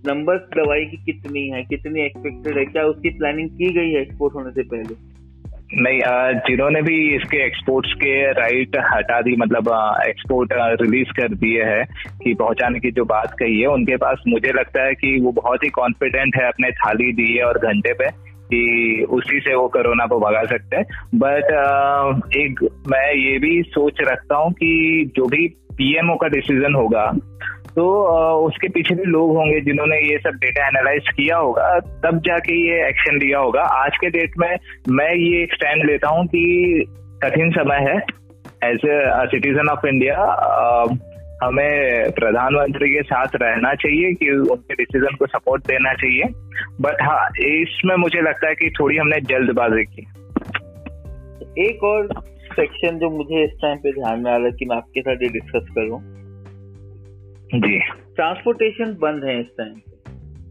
नंबर 0.06 0.36
दवाई 0.36 0.84
की 0.84 0.96
कितनी 0.96 1.48
है 1.48 1.62
कितनी 1.62 2.00
एक्सपेक्टेड 2.00 2.58
है? 2.58 2.64
क्या 2.64 2.84
उसकी 2.84 3.10
प्लानिंग 3.10 3.50
की 3.50 3.72
गई 3.72 3.90
है 3.90 4.02
एक्सपोर्ट 4.02 4.34
होने 4.34 4.50
से 4.50 4.62
पहले? 4.62 4.94
नहीं 5.74 6.00
जिन्होंने 6.48 6.82
भी 6.82 7.16
इसके 7.16 7.36
एक्सपोर्ट्स 7.46 7.92
के 7.92 8.32
राइट 8.32 8.76
हटा 8.94 9.20
दी 9.20 9.36
मतलब 9.36 9.68
एक्सपोर्ट 10.08 10.52
रिलीज़ 10.82 11.08
कर 11.20 11.28
दिए 11.28 11.64
है, 11.64 11.84
कि 12.24 12.34
पहुँचाने 12.34 12.80
की 12.80 12.90
जो 12.90 13.04
बात 13.04 13.34
कही 13.38 13.60
है, 13.60 13.66
उनके 13.66 13.96
पास 13.96 14.22
मुझे 14.28 14.52
लगता 14.52 14.82
है 14.82 14.94
कि 14.94 15.20
वो 15.20 15.32
बहुत 15.32 15.64
ही 15.64 15.68
कॉन्फिडेंट 15.68 16.36
है 16.36 16.46
अपने 16.48 16.70
थाली 16.70 17.12
दिए 17.12 17.42
और 17.42 17.58
घंटे 17.58 17.92
पे, 17.92 18.10
कि 18.46 19.06
उसी 19.10 19.40
से 19.40 19.54
वो 19.54 19.68
कोरोना 19.68 20.06
को 20.06 20.18
भगा 20.18 20.44
सकते 20.44 20.76
हैं। 20.76 20.84
बट 21.14 21.44
एक, 22.36 22.68
मैं 22.88 23.14
ये 23.14 23.38
भी 23.38 23.62
सोच 23.62 23.94
रखता 24.00 24.36
हूँ 24.36 24.52
कि 24.52 25.12
जो 25.16 25.24
भी 25.24 25.48
पीएमओ 25.48 26.14
का 26.14 26.28
डिसीज़न 26.28 26.74
होगा 26.74 27.12
तो 27.76 27.86
उसके 28.46 28.68
पीछे 28.68 28.94
भी 28.94 29.04
लोग 29.04 29.36
होंगे 29.36 29.60
जिन्होंने 29.60 29.96
ये 29.96 30.18
सब 30.18 30.30
डेटा 30.30 30.66
एनालाइज 30.66 31.08
किया 31.08 31.36
होगा। 31.36 31.78
तब 32.04 32.20
जाके 32.26 32.54
ये 32.68 32.86
एक्शन 32.88 33.16
लिया 33.16 33.38
होगा। 33.38 33.62
आज 33.62 33.96
के 33.96 34.10
डेट 34.10 34.38
में 34.38 34.56
मैं 34.88 35.14
ये 35.14 35.46
स्टैंड 35.46 35.84
लेता 35.84 36.08
हूँ 36.08 36.26
कि 36.26 36.84
कठिन 37.22 37.50
समय 37.50 37.76
है। 37.76 37.96
As 38.64 38.86
a 38.86 39.26
citizen 39.26 39.68
of 39.68 39.86
India 39.86 40.16
हमें 41.44 42.10
प्रधानमंत्री 42.10 42.88
के 42.90 43.02
साथ 43.02 43.26
रहना 43.42 43.74
चाहिए 43.74 44.12
कि 44.12 44.30
उनके 44.30 44.74
डिसीज़न 44.74 45.16
को 45.16 45.26
सपोर्ट 45.26 45.66
देना 45.66 45.92
चाहिए। 45.92 46.22
बट 46.80 47.02
हाँ 47.02 47.28
इसमें 47.46 47.96
मुझे 47.96 48.20
लगता 48.20 48.48
है 48.48 48.54
कि 48.54 48.70
थोड़ी 48.80 48.96
हमने 48.96 49.20
जल्दबाजी 49.20 49.84
की। 49.84 50.06
एक 51.68 51.84
और 51.84 52.08
सेक्शन 52.52 52.98
जो 52.98 53.10
मुझे 53.10 53.44
इस 53.44 53.50
टाइम 53.62 53.76
पे 53.76 53.92
ध्यान 53.92 54.20
में 54.20 54.30
आ 54.32 54.36
रहा 54.36 54.46
है 54.46 54.52
कि 54.52 54.66
मैं 54.66 54.76
आपके 54.76 55.00
साथ 55.00 55.22
ये 55.22 55.28
डिस्कस 55.28 55.74
करूँ। 55.78 56.00
जी। 57.54 57.78
ट्रांसपोर्टेशन 57.88 58.96
बंद 59.00 59.24
है 59.24 59.40
इस 59.40 59.46
टाइम 59.46 59.74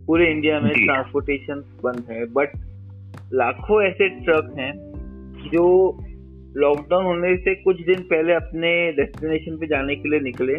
पूरे 0.05 0.31
इंडिया 0.31 0.59
में 0.59 0.71
ट्रांसपोर्टेशन 0.85 1.53
बंद 1.83 2.07
है 2.11 2.25
बट 2.25 2.49
लाखों 3.33 3.83
ऐसे 3.83 4.09
ट्रक 4.09 4.55
हैं 4.59 4.73
जो 5.53 5.97
लॉकडाउन 6.57 7.05
होने 7.05 7.37
से 7.37 7.55
कुछ 7.55 7.81
दिन 7.81 8.01
पहले 8.01 8.33
अपने 8.33 8.91
डेस्टिनेशन 8.91 9.57
पे 9.57 9.67
जाने 9.67 9.95
के 9.95 10.09
लिए 10.09 10.19
निकले 10.19 10.53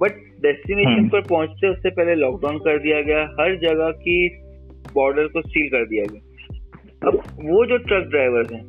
बट 0.00 0.12
डेस्टिनेशन 0.42 0.90
हम्म। 0.90 1.08
पर 1.08 1.20
पहुँचते 1.20 1.68
उससे 1.68 1.90
पहले 1.90 2.14
लॉकडाउन 2.14 2.58
कर 2.58 2.78
दिया 2.78 3.02
गया 3.02 3.22
हर 3.22 3.56
जगह 3.56 3.90
की 3.90 4.28
बॉर्डर 4.94 5.26
को 5.26 5.42
सील 5.42 5.68
कर 5.68 5.86
दिया 5.86 6.04
गया। 6.12 6.20
अब 7.08 7.14
वो 7.44 7.66
जो 7.66 7.76
ट्रक 7.76 8.04
ड्राइवर 8.04 8.54
हैं 8.54 8.64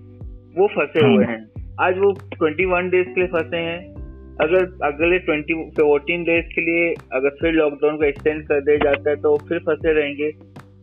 वो 0.57 0.67
फंसे 0.67 1.05
हुए 1.05 1.25
हम्म। 1.25 1.29
हैं। 1.29 1.49
आज 1.81 1.97
वो 1.97 2.11
ट्वेंटी 2.11 2.65
वन 2.65 2.89
डेज़ 2.89 3.07
के 3.07 3.19
लिए 3.19 3.27
फंसे 3.27 3.57
हैं। 3.57 3.96
अगर 4.41 4.65
अगले 4.83 5.17
ट्वेंटी 5.19 5.53
फोर्टीन 5.53 6.23
डेज़ 6.23 6.45
के 6.45 6.61
लिए 6.61 6.93
अगर 7.13 7.29
फिर 7.29 7.53
लॉकडाउन 7.53 7.97
को 7.97 8.03
एक्सटेंड 8.03 8.43
कर 8.43 8.61
दिया 8.61 8.77
जाता 8.77 9.09
है 9.09 9.15
तो 9.15 9.35
फिर 9.49 9.59
फंसे 9.59 9.93
रहेंगे। 9.93 10.31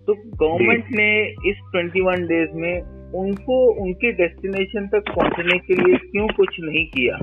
तो 0.06 0.14
गवर्नमेंट 0.14 0.84
ने 0.94 1.08
इस 1.50 1.56
ट्वेंटी 1.73 2.00
वन 2.00 2.26
डेज़ 2.26 2.50
में 2.54 2.80
उनको 3.14 3.84
उनके 3.84 4.12
डेस्टिनेशन 4.12 4.87
तक 4.87 5.04
पहुँचने 5.08 5.58
के 5.58 5.75
लिए 5.75 5.96
क्यों 5.96 6.26
कुछ 6.28 6.56
नहीं 6.61 6.87
किया? 6.87 7.18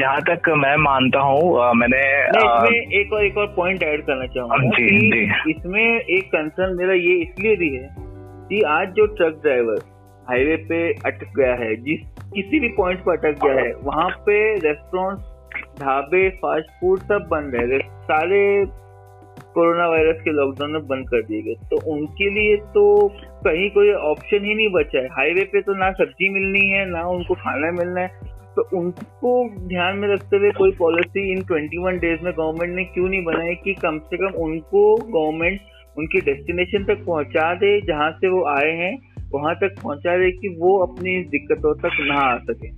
जहाँ 0.00 0.20
तक 0.20 0.48
मैं 0.48 0.76
मानता 0.76 1.20
हूँ 1.20 1.74
मैंने 1.74 2.00
इसमें 2.28 3.00
एक 3.00 3.12
और 3.12 3.24
एक 3.24 3.38
और 3.38 3.46
पॉइंट 3.46 3.82
ऐड 3.82 4.02
करना 4.02 4.26
चाहूँगा 4.26 4.70
इसमें 5.50 6.00
एक 6.00 6.26
कंसर्न 6.26 6.76
मेरा 6.76 6.92
ये 6.92 7.14
इसलिए 7.22 7.56
भी 7.56 7.68
है 7.76 7.88
कि 8.48 8.62
आज 8.62 8.88
जो 8.88 9.06
ट्रक 9.06 9.40
ड्राइवर 9.42 9.80
हाईवे 10.28 10.56
पे 10.56 10.92
अटक 11.06 11.36
गया 11.36 11.54
है 11.54 11.74
जिस 11.76 12.17
किसी 12.34 12.60
भी 12.60 12.68
पॉइंट 12.68 13.00
पर 13.00 13.12
अटक 13.12 13.44
गया 13.44 13.62
है, 13.64 13.72
वहाँ 13.74 14.08
पे 14.08 14.54
रेस्टोरेंट 14.54 15.18
ढाबे 15.80 16.28
फास्ट 16.30 16.70
फ़ूड 16.70 16.98
सब 16.98 17.28
बंद 17.30 17.54
है। 17.54 17.78
सारे 17.78 18.66
कोरोना 19.54 19.88
वायरस 19.88 20.20
के 20.20 20.30
लॉकडाउन 20.30 20.70
में 20.70 20.86
बंद 20.86 21.08
कर 21.08 21.22
दिए 21.22 21.42
गए। 21.42 21.54
तो 21.54 21.92
उनके 21.92 22.30
लिए 22.30 22.56
तो 22.56 23.08
कहीं 23.44 23.70
कोई 23.70 23.92
ऑप्शन 23.92 24.44
ही 24.44 24.54
नहीं 24.54 24.68
बचा 24.72 24.98
है। 24.98 25.06
हाईवे 25.06 25.44
पे 25.44 25.60
तो 25.60 25.74
ना 25.74 25.90
सब्ज़ी 25.92 26.28
मिलनी 26.28 26.68
है, 26.68 26.90
ना 26.90 27.02
उनको 27.02 27.34
खाना 27.34 27.70
मिलना 27.70 28.00
है। 28.00 28.38
तो 28.56 28.78
उनको 28.78 29.48
ध्यान 29.68 29.96
में 29.96 30.08
रखते 30.08 30.36
हुए 30.36 30.50
कोई 30.50 30.72
पॉलिसी 30.72 31.32
इन 31.32 31.42
21 31.42 32.00
डेज़ 32.00 32.20
में 32.22 32.32
गवर्नमेंट 32.32 32.74
ने 32.76 32.84
क्यों 32.84 33.08
नहीं 33.08 33.24
बनाई 33.24 33.54
कि 33.54 33.74
कम 33.74 33.98
से 33.98 34.16
कम 34.16 34.38
उनको 34.38 34.96
गवर्नमेंट 34.96 35.60
उनकी 35.98 36.20
डेस्टिनेशन 36.20 36.84
तक 36.84 37.04
पहुँचा 37.06 37.54
दे, 37.54 37.80
जहाँ 37.80 38.10
से 38.10 38.28
वो 38.28 38.44
आए 38.44 38.72
हैं। 38.72 38.96
वहाँ 39.34 39.54
तक 39.54 39.74
पहुँचा 39.82 40.16
दे 40.16 40.30
कि 40.30 40.48
वो 40.58 40.78
अपनी 40.78 41.22
दिक्कतों 41.24 41.74
तक 41.74 41.96
ना 42.00 42.20
आ 42.20 42.36
सके। 42.38 42.68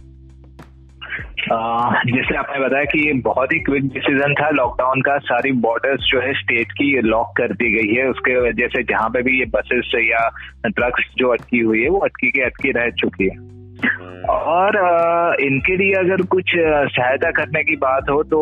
जैसे 2.11 2.37
आपने 2.37 2.61
बताया 2.65 2.85
कि 2.85 3.07
ये 3.07 3.13
बहुत 3.13 3.53
ही 3.53 3.59
क्विक 3.59 3.83
डिसीज़न 3.83 4.35
था 4.35 4.51
लॉकडाउन 4.51 5.01
का, 5.01 5.19
सारी 5.19 5.53
बॉर्डर्स 5.53 6.01
जो 6.01 6.21
है 6.21 6.33
स्टेट 6.33 6.73
की 6.73 7.01
लॉक 7.01 7.27
कर 7.37 7.53
दी 7.53 7.71
गई 7.73 7.95
है। 7.95 8.09
उसके 8.09 8.37
वजह 8.41 8.67
से 8.67 8.83
जहाँ 8.83 9.09
पे 9.09 9.23
भी 9.23 9.39
ये 9.39 9.45
बसेस 9.45 9.93
या 9.97 10.29
ट्रक्स 10.67 11.15
जो 11.17 11.29
अटकी 11.29 11.59
हुई 11.59 11.83
है, 11.83 11.89
वो 11.89 11.99
अटकी 11.99 12.31
के 12.31 12.41
अटकी 12.41 12.71
रह 12.71 12.91
चुकी 12.91 13.25
है। 13.25 13.37
और 14.31 14.77
इनके 15.41 15.77
लिए 15.77 15.93
अगर 15.93 16.23
कुछ 16.23 16.51
सहायता 16.57 17.31
करने 17.31 17.63
की 17.65 17.77
बात 17.77 18.11
हो 18.11 18.23
तो 18.23 18.41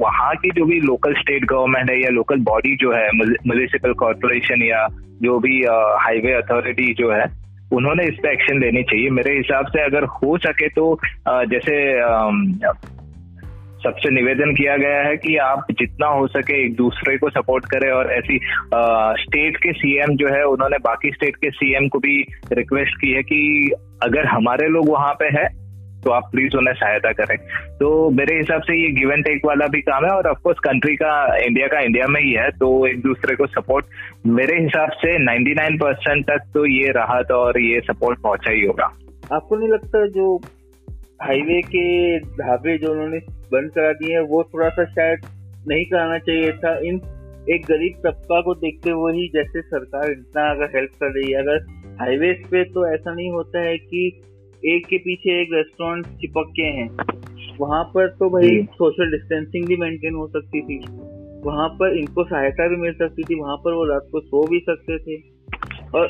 वहाँ 0.00 0.34
की 0.34 0.50
जो 0.50 0.64
भी 0.64 0.80
लोकल 0.80 1.14
स्टेट 1.14 1.44
गवर्नमेंट 1.44 1.90
है 1.90 2.02
या 2.02 2.10
लोकल 2.10 2.40
बॉडी 2.40 2.76
जो 2.76 2.92
है 2.92 3.08
म्यूनिसिपल 3.16 3.92
कॉरपोरेशन 3.92 4.62
या 4.62 4.86
जो 5.22 5.38
भी 5.38 5.60
हाईवे 6.00 6.32
अथॉरिटी 6.32 6.92
जो 6.94 7.10
है 7.12 7.43
उन्होंने 7.72 8.04
इस 8.04 8.14
पर 8.14 8.28
एक्शन 8.28 8.60
लेनी 8.60 8.82
चाहिए। 8.82 9.10
मेरे 9.10 9.36
हिसाब 9.36 9.66
से 9.66 9.82
अगर 9.82 10.04
हो 10.04 10.38
सके 10.38 10.68
तो 10.68 10.98
जैसे 11.28 12.00
सबसे 13.84 14.10
निवेदन 14.10 14.54
किया 14.54 14.76
गया 14.76 15.02
है 15.02 15.16
कि 15.16 15.36
आप 15.36 15.66
जितना 15.70 16.06
हो 16.06 16.26
सके 16.26 16.66
एक 16.66 16.76
दूसरे 16.76 17.18
को 17.18 17.30
सपोर्ट 17.30 17.64
करें 17.64 17.90
और 17.90 18.12
ऐसी 18.12 18.40
स्टेट 19.22 19.56
के 19.56 19.72
सीएम 19.72 20.16
जो 20.16 20.28
है, 20.28 20.44
उन्होंने 20.44 20.76
बाकी 20.76 21.10
स्टेट 21.10 21.36
के 21.36 21.50
सीएम 21.50 21.88
को 21.88 21.98
भी 21.98 22.26
रिक्वेस्ट 22.52 22.94
की 22.94 23.12
है 23.12 23.22
कि 23.22 23.70
अगर 24.02 24.26
हमारे 24.26 24.68
लोग 24.68 24.88
वहाँ 24.88 25.12
पे 25.12 25.24
है 25.24 25.63
तो 26.04 26.10
आप 26.10 26.28
प्लीज़ 26.32 26.56
उन्हें 26.56 26.74
सहायता 26.74 27.12
करें। 27.12 27.36
तो 27.78 28.10
मेरे 28.10 28.36
हिसाब 28.36 28.62
से 28.62 28.76
ये 28.76 28.90
गिव 28.92 29.12
एंड 29.12 29.24
टेक 29.24 29.46
वाला 29.46 29.66
भी 29.66 29.80
काम 29.82 30.04
है 30.04 30.10
और 30.10 30.26
ऑफकोर्स 30.26 30.58
कंट्री 30.58 30.96
का 30.96 31.12
इंडिया 31.36 31.66
का 31.66 31.80
इंडिया 31.80 32.06
में 32.06 32.20
ही 32.20 32.32
है 32.32 32.50
तो 32.50 32.86
एक 32.86 33.00
दूसरे 33.02 33.36
को 33.36 33.46
सपोर्ट 33.46 33.86
मेरे 34.26 34.60
हिसाब 34.60 34.90
से 34.96 35.16
99 35.20 35.78
परसेंट 35.80 36.24
तक 36.24 36.50
तो 36.54 36.66
ये 36.66 36.90
राहत 36.92 37.30
और 37.32 37.60
ये 37.60 37.80
सपोर्ट 37.80 38.20
पहुँचा 38.20 38.52
ही 38.52 38.64
होगा। 38.64 38.92
आपको 39.32 39.56
नहीं 39.56 39.68
लगता 39.68 40.06
जो 40.06 40.36
हाईवे 41.22 41.60
के 41.62 42.18
ढाबे 42.18 42.76
जो 42.78 42.90
उन्होंने 42.92 43.18
बंद 43.52 43.70
करा 43.70 43.92
दिए 43.92 44.14
हैं, 44.14 44.20
वो 44.20 44.42
थोड़ा 44.42 44.68
सा 44.68 44.84
शायद 44.84 45.20
नहीं 45.68 45.84
कराना 45.84 46.18
चाहिए 46.18 46.52
था? 46.52 46.78
इन 46.78 47.00
एक 47.50 47.64
गरीब 47.66 47.96
तबका 48.04 48.40
को 48.40 48.54
देखते 48.54 48.90
हुए 48.90 49.12
ही 49.12 49.28
जैसे 49.28 49.60
सरकार 49.62 50.10
इतना 50.10 50.50
अगर 50.50 50.76
हेल्प 50.76 50.90
कर 51.00 51.10
रही 51.10 51.32
है, 51.32 51.40
अगर 51.42 51.64
हाईवे 52.00 52.32
पे 52.50 52.64
तो 52.64 52.86
ऐसा 52.94 53.14
नहीं 53.14 53.30
होता 53.30 53.60
है 53.60 53.76
कि 53.78 54.20
एक 54.66 54.86
के 54.86 54.98
पीछे 54.98 55.42
एक 55.42 55.48
रेस्टोरेंट 55.52 56.06
चिपक 56.06 56.52
के 56.56 56.62
हैं। 56.62 56.88
वहाँ 57.60 57.84
पर 57.84 58.08
तो 58.08 58.30
भाई 58.30 58.62
सोशल 58.62 59.10
डिस्टेंसिंग 59.10 59.66
भी 59.66 59.76
मेंटेन 59.76 60.14
हो 60.14 60.26
सकती 60.28 60.62
थी। 60.62 60.84
वहाँ 61.46 61.68
पर 61.68 61.98
इनको 61.98 62.24
सहायता 62.24 62.68
भी 62.68 62.76
मिल 62.76 62.92
सकती 62.92 63.22
थी। 63.22 63.40
वहाँ 63.40 63.56
पर 63.56 63.72
वो 63.72 63.84
रात 63.84 64.08
को 64.12 64.20
सो 64.20 64.46
भी 64.46 64.58
सकते 64.58 64.98
थे। 64.98 65.16
और 65.94 66.06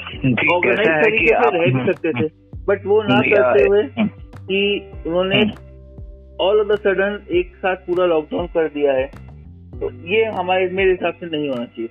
ऑर्गेनाइज 0.54 1.04
तरीके 1.04 1.26
से 1.26 1.70
रह 1.70 1.78
भी 1.78 1.92
सकते 1.92 2.12
थे। 2.12 2.30
बट 2.68 2.86
वो 2.86 3.02
ना 3.02 3.20
करते 3.20 3.62
हुए 3.62 3.82
कि 4.48 4.90
उन्होंने 5.06 5.42
ऑल 6.44 6.60
ऑफ़ 6.60 6.68
द 6.68 6.78
सडन 6.78 7.20
एक 7.30 7.56
साथ 7.56 7.76
पूरा 7.76 8.06
लॉकडाउन 8.06 8.46
कर 8.46 8.68
दिया 8.68 8.92
है। 8.92 9.06
तो 9.80 10.08
ये 10.08 10.24
हमारे 10.24 10.68
मेरे 10.68 10.90
हिसाब 10.90 11.14
से 11.14 11.26
नहीं 11.26 11.48
होना 11.48 11.64
चाहिए। 11.64 11.88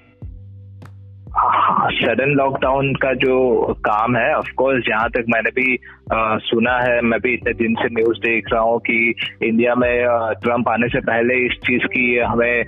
सडन 1.38 2.30
लॉकडाउन 2.30 2.94
का 2.94 3.14
जो 3.14 3.62
काम 3.74 4.16
है 4.16 4.36
ऑफ़ 4.36 4.52
कोर्स 4.52 4.84
जहाँ 4.88 5.10
तक 5.10 5.26
मैंने 5.30 5.50
भी 5.50 5.80
आ, 6.14 6.38
सुना 6.38 6.78
है 6.78 7.02
मैं 7.02 7.20
भी 7.20 7.34
इतने 7.34 7.54
दिन 7.54 7.74
से 7.74 7.90
न्यूज़ 7.90 8.18
देख 8.18 8.46
रहा 8.54 8.62
हूँ 8.62 8.80
कि 8.80 9.14
इंडिया 9.44 9.76
में 9.76 10.06
ट्रंप 10.44 10.70
आने 10.70 10.88
से 10.88 11.00
पहले 11.00 11.46
इस 11.46 11.52
चीज़ 11.52 11.86
की 11.86 12.18
हमें 12.18 12.62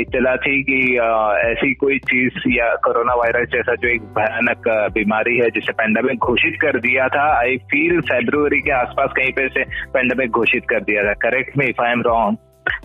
इतला 0.00 0.36
थी 0.36 0.62
कि 0.62 0.96
आ, 0.96 1.38
ऐसी 1.38 1.74
कोई 1.74 1.98
चीज़ 1.98 2.38
या 2.48 2.74
कोरोना 2.74 3.14
वायरस 3.14 3.48
जैसा 3.48 3.74
जो 3.74 3.88
एक 3.88 4.02
भयानक 4.02 4.90
बीमारी 4.94 5.36
है 5.36 5.50
जिसे 5.50 5.72
पेंडेमिक 5.72 6.18
घोषित 6.18 6.58
कर 6.60 6.80
दिया 6.80 7.08
था 7.08 7.38
आई 7.38 7.56
फील 7.56 8.00
फेब्रुवरी 8.00 8.60
के 8.60 8.70
आसपास 8.70 9.10
कहीं 9.16 9.32
पे 9.32 9.48
से 9.48 9.64
पेंडेमिक 9.64 10.30
घोषित 10.30 10.62
कर 10.68 10.80
दिया 10.80 11.02
था। 11.02 11.12
करेक्ट 11.12 11.58
में 11.58 11.68
if 11.68 11.82
I 11.82 11.92
am 11.92 12.02
wrong 12.02 12.36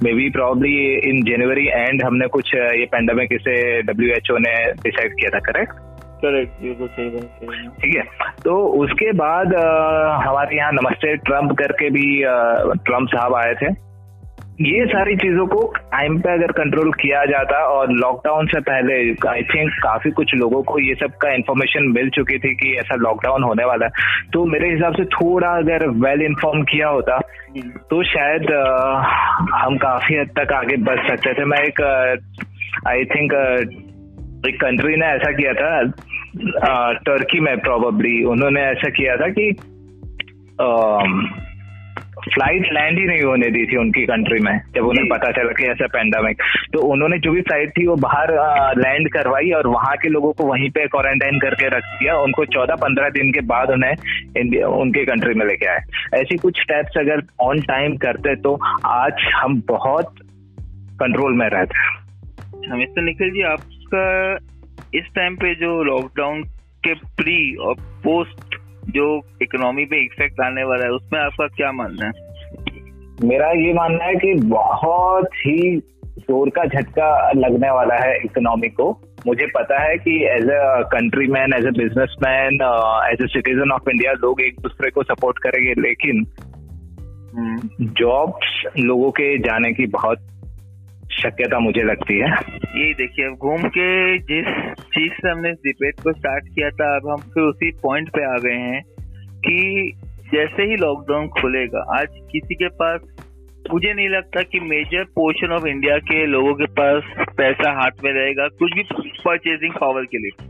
maybe 0.14 0.30
probably 0.30 0.74
in 1.10 1.22
January 1.24 1.68
and 1.68 2.04
हमने 2.04 2.28
कुछ 2.28 2.56
ये 2.56 2.86
पेंडेमिक 2.86 3.34
इसे 3.34 3.60
डब्ल्यू 3.82 4.14
एच 4.14 4.32
ओ 4.32 4.38
ने 4.38 4.56
डिसाइड 4.84 5.14
किया 5.14 5.30
था 5.30 5.40
करेक्ट 5.40 5.74
करेक्ट 6.24 6.62
बिल्कुल 6.62 6.88
सही 6.88 7.10
बात 7.10 7.76
ठीक 7.82 7.96
है। 7.96 8.32
तो 8.44 8.56
उसके 8.84 9.12
बाद 9.12 9.54
हमारे 10.26 10.58
यहाँ 10.58 10.72
नमस्ते 10.72 11.16
ट्रंप 11.18 11.52
करके 11.60 11.90
भी 11.90 12.08
ट्रंप 12.86 13.08
साहब 13.08 13.36
आए 13.36 13.54
थे। 13.54 13.74
ये 14.62 14.86
सारी 14.86 15.16
चीज़ों 15.16 15.46
को 15.48 15.62
टाइम 15.78 16.20
पे 16.20 16.32
अगर 16.34 16.52
कंट्रोल 16.52 16.92
किया 16.94 17.24
जाता 17.26 17.58
और 17.66 17.92
लॉकडाउन 17.92 18.48
से 18.48 18.60
पहले 18.60 18.96
आई 19.30 19.44
थिंक 19.44 19.72
काफ़ी 19.84 20.12
कुछ 20.12 20.34
लोगों 20.36 20.62
को 20.64 20.80
ये 20.80 20.96
सब 20.96 21.12
का 21.12 21.34
इन्फॉर्मेशन 21.34 21.84
मिल 21.84 22.10
चुकी 22.10 22.38
थी 22.38 22.54
कि 22.56 22.74
ऐसा 22.80 22.96
लॉकडाउन 22.96 23.44
होने 23.44 23.66
वाला 23.66 23.86
है। 23.86 24.28
तो 24.34 24.46
मेरे 24.46 24.72
हिसाब 24.72 24.96
से 24.96 25.06
थोड़ा 25.06 25.50
अगर 25.58 25.88
वेल 26.06 26.22
इन्फॉर्म 26.22 26.64
किया 26.64 26.88
होता 26.88 27.20
तो 27.90 28.04
शायद 28.04 28.52
हम 29.54 29.78
काफ़ी 29.78 30.16
हद 30.16 30.30
तक 30.40 30.54
आगे 30.54 30.78
बढ़ 30.84 31.08
सकते 31.08 31.34
थे। 31.34 31.46
मैं 31.46 31.60
एक 31.60 31.82
आई 32.88 33.06
थिंक 33.06 33.34
एक 34.48 34.60
कंट्री 34.62 34.96
ने 34.96 35.06
ऐसा 35.06 35.32
किया 35.32 35.54
था 35.54 35.72
टर्की 37.06 37.40
में 37.40 37.58
प्रोबेबली 37.60 38.24
उन्होंने 38.24 38.62
ऐसा 38.62 38.90
किया 38.90 39.16
था 39.16 39.30
कि 39.30 39.52
फ़्लाइट 42.24 42.68
लैंड 42.74 43.00
ही 43.00 43.06
नहीं 43.06 43.24
होने 43.24 43.50
दी 43.52 43.66
थी 43.66 43.78
उनकी 43.78 44.06
कंट्री 44.06 44.40
में 44.40 44.52
जब 44.76 44.86
उन्हें 44.88 45.08
पता 45.10 45.32
चला 45.32 45.52
कि 45.52 45.66
ऐसा 45.66 45.88
पेंडेमिक 45.94 46.42
तो 46.74 46.82
उन्होंने 46.88 47.18
जो 47.20 47.32
भी 47.32 47.42
फ़्लाइट 47.42 47.70
थी 47.70 47.86
वो 47.88 47.96
बाहर 48.06 48.34
लैंड 48.78 49.10
करवाई 49.14 49.52
और 49.52 49.68
वहाँ 49.68 49.96
के 49.98 50.10
लोगों 50.10 50.32
को 50.34 50.46
वहीं 50.46 50.70
पे 50.70 50.86
क्वारंटाइन 50.88 51.40
करके 51.40 51.68
रख 51.68 51.84
दिया। 51.94 52.18
उनको 52.20 52.46
चौदह 52.48 52.76
पंद्रह 52.82 53.10
दिन 53.10 53.32
के 53.32 53.42
बाद 53.48 53.72
उन्हें 53.72 53.94
इंडिया 54.38 54.68
उनके 54.78 55.06
कंट्री 55.06 55.34
में 55.34 55.46
लेके 55.46 55.66
आए। 55.66 55.80
ऐसी 56.16 56.38
कुछ 56.38 56.62
स्टेप्स 56.62 56.98
अगर 56.98 57.24
ऑन 57.42 57.62
टाइम 57.70 57.96
करते 57.98 58.36
तो 58.42 58.58
आज 58.88 59.28
हम 59.36 59.62
बहुत 59.68 60.16
कंट्रोल 61.02 61.34
में 61.34 61.48
रहते 61.50 61.80
है। 61.80 61.98
अच्छा, 62.56 63.02
निखिल 63.02 63.32
जी 63.32 63.42
आपका 63.48 64.06
इस 64.98 65.06
टाइम 65.16 65.36
पे 65.36 65.54
जो 65.56 65.84
लॉकडाउन 65.84 66.44
के 66.84 66.94
प्री 67.18 67.56
और 67.56 67.74
पोस्ट 68.04 68.49
जो 68.90 69.06
इकोनॉमी 69.42 69.86
पे 69.86 70.04
इफ़ेक्ट 70.06 70.42
आने 70.42 70.64
वाला 70.64 70.86
है 70.86 70.92
उसमें 70.92 71.20
आपका 71.20 71.48
क्या 71.56 71.72
मानना 71.72 72.06
है 72.06 72.28
मेरा 73.24 73.52
ये 73.52 73.74
मानना 73.74 74.06
है 74.06 74.16
कि 74.16 74.34
बहुत 74.48 75.36
ही 75.38 75.78
ज़ोर 76.20 76.50
का 76.50 76.64
झटका 76.66 77.10
लगने 77.32 77.70
वाला 77.72 77.96
है 77.96 78.18
इकोनॉमी 78.26 78.70
को 78.70 78.90
मुझे 79.28 79.46
पता 79.56 79.82
है 79.82 79.98
कि 79.98 80.16
as 80.26 80.50
a 80.50 80.82
countryman 81.28 81.54
as 81.54 81.66
a 81.66 81.72
businessman 82.24 82.60
as 83.12 83.24
a 83.24 83.28
citizen 83.28 83.72
of 83.72 83.90
India 83.90 84.12
लोग 84.22 84.42
एक 84.42 84.60
दूसरे 84.60 84.90
को 84.90 85.04
सपोर्ट 85.04 85.40
करेंगे 85.40 85.74
लेकिन 85.82 86.26
जॉब्स 88.00 88.66
हम्म। 88.66 88.86
लोगों 88.86 89.10
के 89.12 89.38
जाने 89.40 89.72
की 89.74 89.86
बहुत 89.88 90.20
शक्यता 91.20 91.60
मुझे 91.60 91.84
लगती 91.84 92.18
है। 92.20 92.32
ये 92.82 92.94
देखिए, 92.94 93.26
अब 93.26 93.34
घूम 93.34 93.64
के 93.70 94.18
जिस 94.18 94.74
चीज़ 94.74 95.14
से 95.14 95.30
हमने 95.30 95.52
डिबेट 95.52 95.96
को 96.04 96.14
स्टार्ट 96.14 96.44
किया 96.44 96.70
था, 96.70 96.96
अब 96.96 97.10
हम 97.10 97.18
फिर 97.18 97.44
उसी 97.44 97.72
पॉइंट 97.72 98.10
पे 98.10 98.26
आ 98.26 98.38
गए 98.38 98.60
हैं 98.68 98.82
कि 99.40 99.94
जैसे 100.34 100.64
ही 100.64 100.76
लॉकडाउन 100.76 101.28
खुलेगा, 101.28 102.00
आज 102.00 102.08
किसी 102.32 102.56
के 102.56 102.68
पास, 102.68 103.02
मुझे 103.74 103.94
नहीं 103.94 104.10
लगता 104.10 104.42
कि 104.42 104.60
मेजर 104.60 105.04
पोर्शन 105.04 105.52
ऑफ़ 105.52 105.68
इंडिया 105.68 105.98
के 105.98 106.26
लोगों 106.26 106.54
के 106.54 106.66
पास 106.66 107.28
पैसा 107.38 107.72
हाथ 107.72 108.04
में 108.04 108.12
रहेगा, 108.12 108.48
कुछ 108.48 108.74
भी 108.74 108.84
परचेजिंग 109.26 109.74
पावर 109.74 110.06
के 110.06 110.18
लिए। 110.18 110.48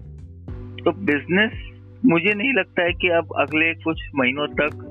तो 0.83 0.91
बिज़नेस 1.05 1.51
मुझे 2.05 2.33
नहीं 2.33 2.53
लगता 2.53 2.83
है 2.83 2.91
कि 2.91 3.07
अब 3.07 3.33
अगले 3.39 3.73
कुछ 3.73 4.01
महीनों 4.15 4.47
तक 4.47 4.85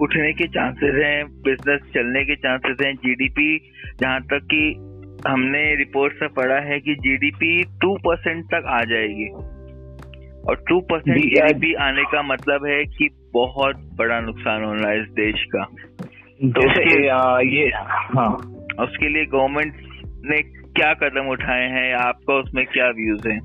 उठने 0.00 0.32
के 0.32 0.46
चांसेस 0.46 0.94
हैं 1.04 1.24
बिज़नेस 1.42 1.80
चलने 1.94 2.24
के 2.24 2.36
चांसेस 2.36 2.76
हैं 2.86 2.94
जीडीपी 2.94 3.58
जहाँ 4.00 4.20
तक 4.20 4.40
कि 4.44 4.62
हमने 5.28 5.76
रिपोर्ट 5.76 6.12
में 6.22 6.30
पढ़ा 6.32 6.58
है 6.60 6.80
कि 6.80 6.94
जीडीपी 6.94 7.62
टू 7.64 7.94
परसेंट 7.96 8.44
तक 8.44 8.62
आ 8.66 8.80
जाएगी। 8.84 9.28
और 10.48 10.64
टू 10.68 10.80
परसेंट 10.80 11.18
जीडीपी 11.18 11.74
आने 11.74 12.02
का 12.02 12.22
मतलब 12.22 12.66
है 12.66 12.84
कि 12.84 13.08
बहुत 13.34 13.76
बड़ा 13.98 14.20
नुकसान 14.20 14.64
होना 14.64 14.88
है 14.88 15.00
इस 15.00 15.08
देश 15.10 15.44
का। 15.56 15.64
तो 16.44 16.68
उसके 16.70 17.04
ये 17.56 17.68
हाँ। 18.16 18.30
उसके 18.80 19.08
लिए 19.08 19.24
गवर्नमेंट 19.24 19.74
ने 20.24 20.42
क्या 20.72 20.92
कदम 20.94 21.28
उठाए 21.28 21.68
हैं? 21.68 21.94
आपका 21.94 22.34
उसमें 22.34 22.64
क्या 22.66 22.88
व्यूज़ 22.90 23.28
है? 23.28 23.38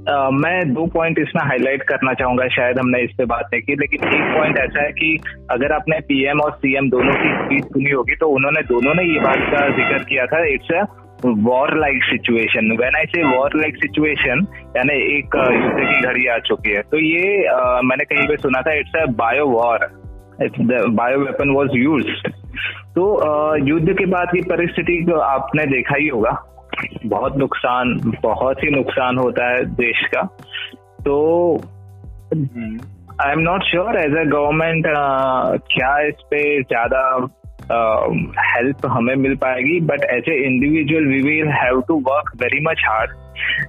Uh, 0.00 0.30
मैं 0.32 0.72
दो 0.74 0.86
पॉइंट 0.86 1.18
इसमें 1.18 1.42
हाईलाइट 1.44 1.82
करना 1.82 2.12
चाहूँगा 2.14 2.46
शायद 2.48 2.78
हमने 2.78 3.00
इस 3.02 3.10
पे 3.18 3.24
बात 3.24 3.50
नहीं 3.52 3.62
की 3.62 3.74
लेकिन 3.74 4.08
एक 4.08 4.38
पॉइंट 4.38 4.58
ऐसा 4.58 4.82
है 4.82 4.92
कि 4.92 5.18
अगर 5.50 5.72
आपने 5.72 6.00
पीएम 6.00 6.40
और 6.40 6.52
सीएम 6.52 6.90
दोनों 6.90 7.12
की 7.12 7.34
स्पीच 7.34 7.64
सुनी 7.64 7.90
होगी 7.90 8.16
तो 8.16 8.28
उन्होंने 8.28 8.62
दोनों 8.62 8.94
ने 8.94 9.02
ये 9.02 9.20
बात 9.20 9.36
का 9.36 9.68
ज़िक्र 9.68 10.04
किया 10.04 10.26
था। 10.26 10.44
It's 10.44 10.72
a 10.72 10.84
war 11.24 11.76
like 11.78 12.04
situation 12.04 12.70
when 12.80 12.96
I 12.96 13.06
say 13.06 13.22
war 13.36 13.56
like 13.56 13.76
situation 13.76 14.46
यानी 14.76 14.94
एक 15.16 15.36
युद्ध 15.54 15.78
की 15.80 16.00
घड़ी 16.00 16.26
आ 16.26 16.38
चुकी 16.38 16.70
है। 16.70 16.82
तो 16.82 16.96
ये 16.96 17.48
uh, 17.48 17.80
मैंने 17.84 18.04
कहीं 18.04 18.26
पे 18.28 18.36
सुना 18.36 18.62
था 18.62 18.72
it's 18.74 18.96
a 19.02 19.04
bio 19.18 19.46
war 19.46 19.88
bio 20.90 21.18
weapon 21.18 21.50
was 21.50 21.76
use 21.76 22.06
तो 22.94 23.02
युद्ध 23.66 23.92
के 23.98 24.06
बाद 24.06 24.28
की 24.32 24.40
परिस्थिति 24.42 24.96
को 25.04 25.18
आपने 25.20 25.66
देखा 25.66 25.96
ही 25.96 26.08
होगा। 26.08 26.30
बहुत 27.06 27.36
नुकसान 27.36 27.94
बहुत 28.22 28.62
ही 28.64 28.70
नुकसान 28.70 29.18
होता 29.18 29.50
है 29.50 29.64
देश 29.74 30.06
का। 30.14 30.22
तो 31.04 31.16
I 33.22 33.32
am 33.32 33.40
not 33.40 33.64
sure 33.64 33.96
as 33.98 34.16
a 34.16 34.24
government 34.30 34.86
क्या 35.72 35.98
इस 36.08 36.14
पे 36.30 36.40
ज़्यादा 36.62 37.02
हेल्प 38.46 38.76
uh, 38.76 38.86
हमें 38.86 39.14
मिल 39.14 39.36
पाएगी 39.36 39.80
but 39.80 40.04
as 40.04 40.28
a 40.28 40.34
individual 40.34 41.06
we 41.06 41.22
will 41.22 41.48
have 41.48 41.82
to 41.88 41.94
work 41.94 42.32
very 42.42 42.60
much 42.60 42.82
hard 42.88 43.10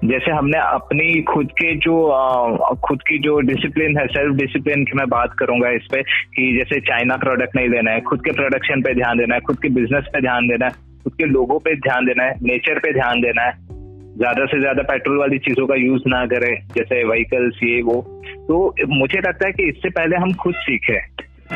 जैसे 0.06 0.32
हमने 0.32 0.58
अपनी 0.58 1.22
खुद 1.22 1.52
के 1.52 1.76
जो 1.76 1.96
uh, 2.08 2.78
खुद 2.78 3.02
की 3.02 3.20
जो 3.20 3.40
डिसिप्लिन 3.40 3.98
है 3.98 4.08
सेल्फ 4.08 4.36
डिसिप्लिन 4.36 4.84
की 4.84 4.92
मैं 4.98 5.10
बात 5.10 5.34
करूँगा 5.40 5.70
इस 5.70 5.88
पे 5.94 6.02
कि 6.04 6.58
जैसे 6.58 6.80
चाइना 6.80 7.18
प्रोडक्ट 7.18 7.56
नहीं 7.56 7.70
लेना 7.70 7.92
है 7.92 8.02
खुद 8.02 8.24
के 8.24 8.32
प्रोडक्शन 8.32 8.82
पे 8.82 8.94
ध्यान 8.94 9.18
देना 9.18 9.36
है 9.36 9.42
खुद 9.42 9.58
के 9.62 9.70
बिज़नेस 9.70 10.04
पे 10.14 10.22
ध्यान 10.22 10.48
देना 10.48 10.66
है 10.66 10.72
खुद 11.04 11.14
के 11.14 11.26
लोगों 11.26 11.60
पे 11.60 11.76
ध्यान 11.76 12.06
देना 12.06 12.24
है 12.24 12.32
नेचर 12.44 12.80
पे 12.80 12.94
ध्यान 12.94 13.22
देना 13.22 13.42
है। 13.42 13.72
ज़्यादा 14.18 14.46
से 14.46 14.60
ज़्यादा 14.60 14.84
पेट्रोल 14.84 15.18
वाली 15.18 15.38
चीज़ों 15.38 15.68
का 15.68 15.76
यूज़ 15.76 16.04
ना 16.08 16.26
करें 16.26 16.68
जैसे 16.76 17.04
व्हीकल्स 17.04 17.60
ये 17.64 17.82
वो। 17.82 18.02
तो 18.48 18.76
मुझे 18.90 19.20
लगता 19.20 19.48
है 19.48 19.52
कि 19.52 19.64
इससे 19.64 19.90
पहले 19.90 20.18
हम 20.18 20.34
खुद 20.34 20.56
सीखे। 20.56 21.00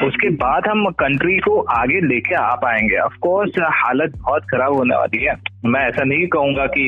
उसके 0.04 0.30
बाद 0.30 0.68
हम 0.68 0.86
कंट्री 1.00 1.38
को 1.38 1.60
आगे 1.72 2.00
लेके 2.08 2.36
आ 2.36 2.54
पाएँगे। 2.56 2.98
ऑफ़ 2.98 3.14
कोर्स 3.22 3.60
हालत 3.74 4.14
बहुत 4.18 4.44
खराब 4.44 4.74
होने 4.74 4.96
वाली 4.96 5.24
है। 5.24 5.36
मैं 5.66 5.82
ऐसा 5.82 6.04
नहीं 6.04 6.28
कहूँगा 6.28 6.66
कि 6.66 6.88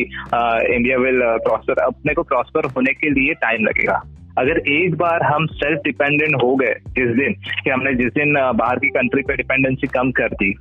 इंडिया 0.75 0.97
विल 0.97 1.21
प्रॉस्पर 1.45 1.81
अपने 1.83 2.13
को 2.13 2.23
प्रॉस्पर 2.23 2.65
होने 2.65 2.93
के 2.93 3.09
लिए 3.09 3.33
टाइम 3.33 3.65
लगेगा। 3.65 4.01
अगर 4.37 4.57
एक 4.71 4.95
बार 4.95 5.23
हम 5.23 5.45
सेल्फ 5.45 5.81
डिपेंडेंट 5.83 6.35
हो 6.43 6.55
गए 6.55 6.73
जिस 6.89 7.15
दिन 7.15 7.33
कि 7.63 7.69
हमने 7.69 7.93
जिस 7.93 8.13
दिन 8.13 8.33
बाहर 8.55 8.75
की 8.75 8.87
कंट्री 8.89 9.21
पे 9.21 9.35
डिपेंडेंसी 9.35 9.87
कम 9.87 10.11
कर 10.11 10.33
दी 10.33 10.53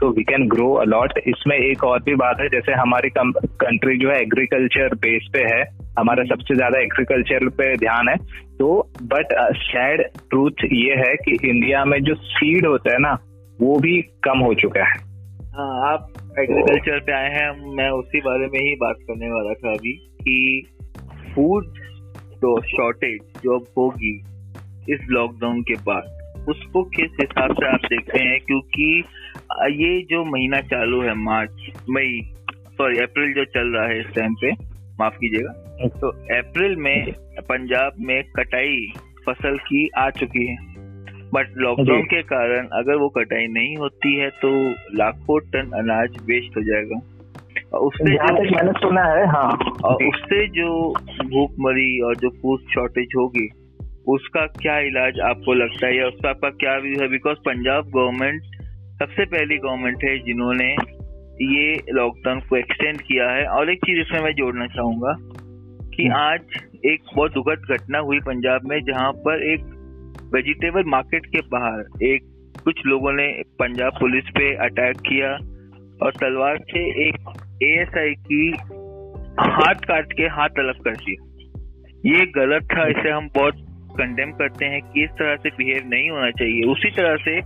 तो 0.00 0.08
वी 0.10 0.22
कैन 0.22 0.48
ग्रो 0.48 0.72
अलॉट 0.72 1.12
इसमें 1.26 1.56
एक 1.56 1.84
और 1.84 2.02
भी 2.02 2.14
बात 2.14 2.40
है 2.40 2.48
जैसे 2.48 2.72
हमारी 2.72 3.10
कंट्री 3.16 3.98
जो 3.98 4.10
है 4.10 4.20
एग्रीकल्चर 4.22 4.94
बेस 4.94 5.28
पे 5.32 5.38
है 5.38 5.62
हमारा। 5.98 6.24
सबसे 6.26 6.54
ज़्यादा 6.54 6.78
एग्रीकल्चर 6.80 7.48
पे 7.58 7.76
ध्यान 7.78 8.08
है 8.08 8.16
तो 8.58 8.68
बट 9.04 9.32
सैड 9.58 10.02
ट्रूथ 10.30 10.64
ये 10.74 10.94
है 10.96 11.14
कि 11.18 11.36
इंडिया 11.48 11.84
में 11.84 11.98
जो 12.04 12.14
सीड 12.14 12.66
होता 12.66 12.92
है 12.92 12.98
ना, 13.00 13.12
वो 13.58 13.78
भी 13.80 14.00
कम 14.24 14.38
हो 14.40 14.52
चुका 14.54 14.84
है 14.84 15.04
हाँ 15.54 15.72
आप 15.86 16.12
एग्रीकल्चर 16.38 16.98
पे 17.00 17.12
आए 17.12 17.30
हैं, 17.30 17.50
मैं 17.76 17.88
उसी 17.92 18.20
बारे 18.20 18.46
में 18.46 18.58
ही 18.60 18.74
बात 18.76 18.96
करने 19.08 19.30
वाला 19.30 19.52
था 19.54 19.72
अभी 19.72 19.92
कि 20.20 20.66
फ़ूड 21.34 21.66
तो 22.36 22.60
शॉर्टेज 22.66 23.20
जो 23.42 23.56
होगी 23.78 24.14
इस 24.88 25.06
लॉकडाउन 25.10 25.62
के 25.62 25.74
बाद, 25.86 26.12
उसको 26.48 26.82
किस 26.90 27.16
हिसाब 27.20 27.54
से 27.54 27.66
आप 27.66 27.86
देखते 27.86 28.18
हैं 28.20 28.38
क्योंकि 28.40 29.04
ये 29.74 30.00
जो 30.10 30.24
महीना 30.26 30.60
चालू 30.62 31.00
है, 31.02 31.14
मार्च, 31.14 31.66
मई 31.90 32.20
सॉरी 32.78 32.98
अप्रैल 32.98 33.32
जो 33.34 33.44
चल 33.52 33.76
रहा 33.76 33.86
है 33.86 34.00
इस 34.00 34.14
टाइम 34.14 34.34
पे, 34.34 34.52
माफ़ 35.00 35.14
कीजिएगा 35.14 35.52
तो 35.76 36.08
अप्रैल 36.34 36.76
में 36.76 37.12
पंजाब 37.40 37.92
में 38.00 38.22
कटाई 38.36 38.86
फ़सल 39.26 39.58
की 39.58 39.88
आ 39.98 40.08
चुकी 40.10 40.46
है। 40.46 40.56
बट 41.34 41.46
लॉकडाउन 41.56 42.02
के 42.02 42.22
कारण 42.22 42.66
अगर 42.72 42.96
वो 42.96 43.08
कटाई 43.08 43.46
नहीं 43.46 43.76
होती 43.76 44.18
है 44.18 44.28
तो 44.30 44.50
लाखों 44.96 45.38
टन 45.40 45.70
अनाज 45.74 46.16
वेस्ट 46.24 46.56
हो 46.56 46.62
जाएगा। 46.62 47.00
और 47.72 47.80
उससे 47.80 48.12
जो 48.12 48.56
मैंने 48.56 48.72
सुना 48.72 49.04
है 49.04 49.26
हाँ। 49.26 49.50
और 49.84 50.04
उससे 50.04 50.46
जो 50.48 50.68
भूखमरी 51.24 52.00
और 52.00 52.16
जो 52.16 52.30
फ़ूड 52.30 52.60
शॉर्टेज 52.74 53.08
होगी 53.16 53.48
उसका 54.08 54.46
क्या 54.46 54.78
इलाज 54.78 55.20
आपको 55.20 55.54
लगता 55.54 55.86
है 55.86 55.96
या 55.96 56.06
उसका 56.06 56.28
आपका 56.30 56.50
क्या 56.50 56.76
व्यू 56.76 57.00
है? 57.00 57.08
बिकॉज़ 57.08 57.38
पंजाब 57.38 57.88
गवर्नमेंट 57.88 58.42
सबसे 59.02 59.24
पहली 59.24 59.56
गवर्नमेंट 59.58 60.04
है 60.04 60.18
जिन्होंने 60.18 60.70
ये 61.42 61.80
लॉकडाउन 61.90 62.40
को 62.40 62.56
एक्सटेंड 62.56 63.00
किया 63.00 63.30
है। 63.30 63.46
और 63.46 63.70
एक 63.70 63.78
चीज़ 63.78 64.00
इसमें 64.00 64.20
मैं 64.20 64.32
जोड़ना 64.32 64.66
चाहूँगा 64.66 65.16
कि 65.96 66.06
हम्म। 66.06 66.16
आज 66.16 66.86
एक 66.86 67.02
बहुत 67.14 67.32
दुखद 67.32 67.66
घटना 67.70 67.98
हुई 68.06 68.18
पंजाब 68.22 68.68
में 68.68 68.78
जहाँ 68.84 69.12
पर 69.24 69.42
एक 69.44 69.60
वेजिटेबल 70.34 70.90
मार्केट 70.90 71.26
के 71.26 71.40
बाहर 71.48 72.04
एक 72.04 72.32
कुछ 72.64 72.80
लोगों 72.86 73.12
ने 73.12 73.28
पंजाब 73.58 73.98
पुलिस 74.00 74.30
पे 74.30 74.54
अटैक 74.64 75.00
किया 75.00 75.30
और 76.02 76.12
तलवार 76.14 76.58
से 76.70 76.80
एक 77.08 77.30
एएसआई 77.62 78.14
की 78.24 78.42
हाथ 79.40 79.86
काट 79.88 80.12
के 80.12 80.26
हाथ 80.32 80.58
अलग 80.58 80.82
कर 80.84 80.96
दिया 80.96 81.24
ये 82.06 82.26
गलत 82.32 82.68
था 82.72 82.86
इसे 82.88 83.10
हम 83.10 83.28
बहुत 83.34 83.64
कंडेम 83.92 84.32
करते 84.32 84.64
हैं 84.64 84.80
कि 84.82 85.04
इस 85.04 85.10
तरह 85.18 85.36
से 85.36 85.50
बिहेव 85.56 85.88
नहीं 85.88 86.10
होना 86.10 86.30
चाहिए 86.32 86.64
उसी 86.72 86.90
तरह 86.90 87.16
से 87.22 87.40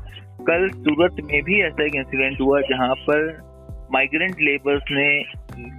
कल 0.44 0.68
सूरत 0.78 1.22
में 1.24 1.42
भी 1.42 1.60
ऐसा 1.62 1.84
एक 1.84 1.94
इंसिडेंट 1.96 2.40
हुआ 2.40 2.60
जहाँ 2.70 2.94
पर 3.02 3.28
माइग्रेंट 3.92 4.40
लेबर्स 4.40 4.90
ने 4.92 5.08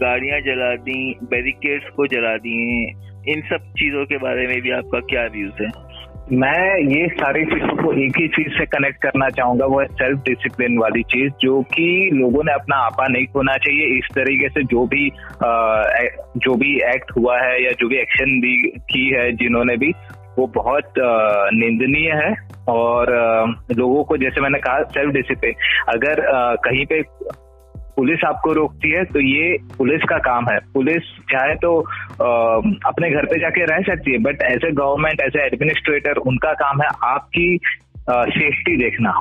गाड़ियाँ 0.01 0.39
जला 0.41 0.75
दी 0.75 0.99
बैरिकेड्स 1.23 1.89
को 1.95 2.07
जला 2.07 2.35
दिए 2.37 2.81
इन 3.33 3.41
सब 3.41 3.71
चीज़ों 3.79 4.05
के 4.05 4.17
बारे 4.17 4.47
में 4.47 4.61
भी 4.61 4.71
आपका 4.71 4.99
क्या 4.99 5.25
व्यूज़ 5.33 5.63
है? 5.63 5.69
मैं 6.31 6.77
ये 6.89 7.07
सारी 7.07 7.43
चीज़ों 7.45 7.75
को 7.75 7.91
एक 7.93 8.17
ही 8.17 8.27
चीज़ 8.27 8.57
से 8.57 8.65
कनेक्ट 8.65 9.01
करना 9.01 9.29
चाहूँगा 9.29 9.65
वो 9.65 9.79
है 9.79 9.85
सेल्फ 9.85 10.19
डिसिप्लिन 10.19 10.77
वाली 10.77 11.03
चीज़ 11.03 11.33
जो 11.41 11.61
कि 11.73 12.09
लोगों 12.13 12.43
ने 12.43 12.53
अपना 12.53 12.75
आपा 12.75 13.07
नहीं 13.07 13.25
खोना 13.25 13.57
चाहिए। 13.57 13.97
इस 13.97 14.07
तरीके 14.15 14.49
से 14.49 14.63
जो 14.63 14.85
भी 14.87 15.09
आ, 15.45 15.83
जो 16.37 16.55
भी 16.55 16.75
एक्ट 16.83 17.11
हुआ 17.17 17.39
है 17.41 17.63
या 17.63 17.71
जो 17.71 17.87
भी 17.87 17.97
एक्शन 17.97 18.39
भी 18.41 18.55
की 18.91 19.09
है 19.09 19.31
जिन्होंने 19.31 19.77
भी 19.77 19.91
वो 20.39 20.47
बहुत 20.55 20.93
निंदनीय 21.53 22.11
है। 22.11 22.33
और 22.69 23.11
लोगों 23.77 24.03
को 24.03 24.17
जैसे 24.17 24.41
मैंने 24.41 24.59
कहा 24.59 24.83
सेल्फ 24.83 25.13
डिसिप्लिन 25.13 25.53
अगर 25.87 26.21
कहीं 26.65 26.85
पे 26.85 27.01
पुलिस 28.01 28.23
आपको 28.25 28.51
रोकती 28.53 28.89
है 28.89 29.03
तो 29.05 29.19
ये 29.21 29.57
पुलिस 29.77 30.03
का 30.09 30.17
काम 30.25 30.47
है। 30.49 30.57
पुलिस 30.73 31.09
चाहे 31.31 31.55
तो 31.55 31.79
आ, 31.79 32.29
अपने 32.89 33.09
घर 33.11 33.25
पे 33.25 33.39
जाके 33.39 33.65
रह 33.65 33.81
सकती 33.85 34.11
है 34.11 34.17
but 34.19 34.41
as 34.43 34.65
a 34.65 34.71
government 34.71 35.21
as 35.21 35.35
a 35.35 35.45
administrator 35.45 36.17
उनका 36.25 36.53
काम 36.61 36.81
है 36.81 36.87
आपकी 37.03 37.45
सेफ्टी 38.09 38.75
देखना। 38.77 39.11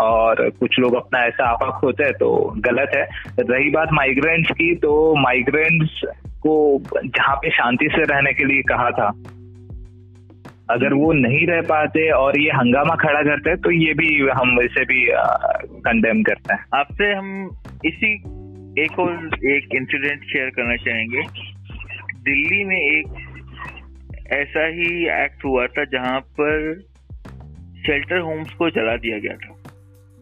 और 0.00 0.48
कुछ 0.60 0.78
लोग 0.78 0.94
अपना 0.94 1.20
ऐसा 1.24 1.44
आपक 1.50 1.80
होते 1.84 2.04
हैं 2.04 2.12
तो 2.12 2.28
गलत 2.66 2.90
है। 2.94 3.04
रही 3.40 3.70
बात 3.70 3.92
माइग्रेंट्स 3.92 4.50
की 4.50 4.74
तो 4.76 4.92
माइग्रेंट्स 5.20 6.00
को 6.42 6.56
जहाँ 6.94 7.36
पे 7.36 7.50
शांति 7.50 7.88
से 7.88 8.02
रहने 8.04 8.32
के 8.32 8.44
लिए 8.44 8.62
कहा 8.68 8.90
था 8.90 9.06
अगर 10.70 10.94
वो 10.94 11.12
नहीं 11.12 11.46
रह 11.46 11.60
पाते 11.62 12.10
और 12.12 12.38
ये 12.40 12.50
हंगामा 12.50 12.94
खड़ा 12.96 13.22
करते 13.22 13.50
हैं 13.50 13.58
तो 13.60 13.70
ये 13.72 13.92
भी 13.94 14.08
हम 14.30 14.60
इसे 14.60 14.84
भी 14.84 15.06
कंडेम 15.82 16.22
करते 16.22 16.54
हैं। 16.54 16.64
आपसे 16.74 17.12
हम 17.12 17.48
इसी 17.86 18.14
एक 18.82 18.98
और 18.98 19.26
एक 19.44 19.68
इंसिडेंट 19.74 20.22
शेयर 20.22 20.50
करना 20.50 20.76
चाहेंगे। 20.76 21.22
दिल्ली 22.20 22.64
में 22.64 22.76
एक 22.76 23.06
ऐसा 24.32 24.66
ही 24.66 25.06
एक्ट 25.24 25.44
हुआ 25.44 25.66
था 25.66 25.84
जहाँ 25.84 26.20
पर 26.20 26.80
शेल्टर 27.86 28.18
होम्स 28.18 28.50
को 28.50 28.70
जला 28.70 28.96
दिया 28.96 29.18
गया 29.18 29.32
था। 29.32 29.56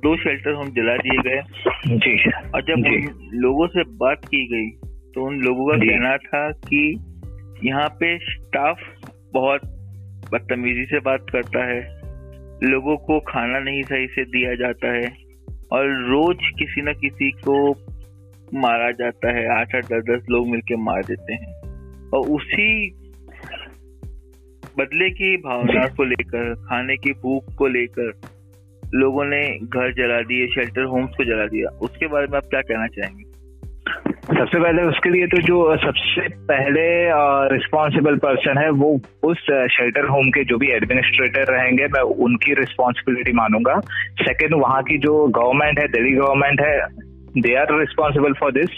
दो 0.03 0.17
शेल्टर 0.17 0.53
होम 0.53 0.69
जला 0.69 0.97
दिए 0.97 1.19
गए। 1.19 1.41
जी। 1.97 2.31
और 2.31 2.63
जब 2.63 2.75
जी। 2.77 2.97
लोगों 3.39 3.67
से 3.67 3.83
बात 3.83 4.25
की 4.25 4.47
गई 4.47 4.71
तो 5.15 5.27
उन 5.27 5.41
लोगों 5.41 5.67
का 5.67 5.77
कहना 5.77 6.17
था 6.17 6.51
कि 6.51 6.99
यहाँ 7.65 7.89
पे 7.89 8.19
स्टाफ 8.19 8.79
बहुत 9.35 9.61
बदतमीजी 10.33 10.85
से 10.85 10.99
बात 10.99 11.27
करता 11.33 11.65
है। 11.65 12.05
लोगों 12.71 12.97
को 12.97 13.21
खाना 13.21 13.59
नहीं 13.59 13.83
सही 13.83 14.07
से 14.07 14.25
दिया 14.25 14.55
जाता 14.55 14.93
है। 14.93 15.24
और 15.73 16.05
रोज 16.11 16.37
किसी 16.59 16.83
न 16.83 16.93
किसी 16.93 17.31
को 17.31 17.73
मारा 18.55 18.91
जाता 18.91 19.31
है, 19.31 19.61
आठ 19.61 19.75
आठ, 19.75 19.85
दस 19.85 20.03
दस 20.11 20.27
लोग 20.31 20.49
मिलके 20.49 20.77
मार 20.77 21.03
देते 21.05 21.35
हैं। 21.35 21.61
और 22.09 22.21
उसी 22.21 22.91
बदले 24.79 25.11
की 25.11 25.37
भावना 25.37 25.87
को 25.87 26.05
लेकर, 26.05 26.55
खाने 26.55 26.97
की 26.97 27.13
भूख 27.13 27.55
को 27.55 27.67
लेकर 27.67 28.13
लोगों 28.95 29.25
ने 29.25 29.59
घर 29.59 29.93
जला 29.93 30.21
दिए 30.21 30.47
शेल्टर 30.47 30.83
होम्स 30.83 31.11
को 31.17 31.25
जला 31.25 31.47
दिया। 31.47 31.69
उसके 31.69 32.07
बारे 32.07 32.27
में 32.27 32.37
आप 32.37 32.45
क्या 32.45 32.61
कहना 32.61 32.87
चाहेंगे? 32.87 33.34
सबसे 34.25 34.61
पहले 34.61 34.83
उसके 34.83 35.11
लिए 35.11 35.27
तो 35.27 35.39
जो 35.39 35.77
सबसे 35.77 36.29
पहले 36.29 36.85
रिस्पॉन्सिबल 37.55 38.17
पर्सन 38.17 38.59
है 38.59 38.71
वो 38.71 39.01
उस 39.23 39.39
शेल्टर 39.51 40.09
होम 40.09 40.31
के 40.31 40.45
जो 40.45 40.59
भी 40.59 40.71
एडमिनिस्ट्रेटर 40.71 41.53
रहेंगे 41.53 41.87
मैं 41.87 42.01
उनकी 42.01 42.55
रिस्पॉन्सिबिलिटी 42.55 43.33
मानूँगा। 43.33 43.81
सेकेंड 44.23 44.55
वहाँ 44.55 44.83
की 44.83 44.99
जो 44.99 45.27
गवर्नमेंट 45.29 45.79
है 45.79 45.89
दिल्ली 45.89 46.13
गवर्नमेंट 46.13 46.61
है 46.61 46.81
they 47.43 47.55
are 47.55 47.81
responsible 47.81 48.33
for 48.33 48.53
this 48.53 48.71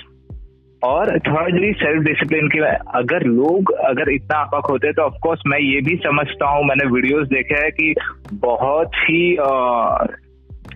और 0.82 1.18
थर्डली 1.18 1.72
सेल्फ 1.72 2.02
डिसिप्लिन 2.02 2.48
की 2.48 2.58
अगर 2.94 3.22
लोग 3.22 3.72
अगर 3.72 4.10
इतना 4.10 4.38
आपक 4.38 4.66
होते 4.70 4.92
तो 4.92 5.02
ऑफकोर्स 5.02 5.40
मैं 5.46 5.58
ये 5.58 5.80
भी 5.80 5.96
समझता 5.96 6.46
हूँ 6.46 6.64
मैंने 6.64 6.90
वीडियोस 6.90 7.28
देखे 7.28 7.54
हैं 7.54 7.72
कि 7.72 7.94
बहुत 8.34 8.90
ही 8.94 9.36
अ, 9.36 9.50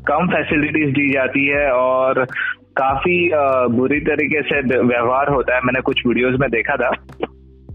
कम 0.06 0.26
फैसिलिटीज़ 0.26 0.90
दी 0.90 1.12
जाती 1.12 1.46
है 1.46 1.72
और 1.72 2.26
काफ़ी 2.76 3.16
बुरी 3.70 4.00
तरीके 4.00 4.42
से 4.42 4.60
व्यवहार 4.78 5.28
होता 5.28 5.54
है। 5.54 5.60
मैंने 5.60 5.80
कुछ 5.80 6.02
वीडियोस 6.06 6.36
में 6.40 6.48
देखा 6.50 6.76
था। 6.76 6.90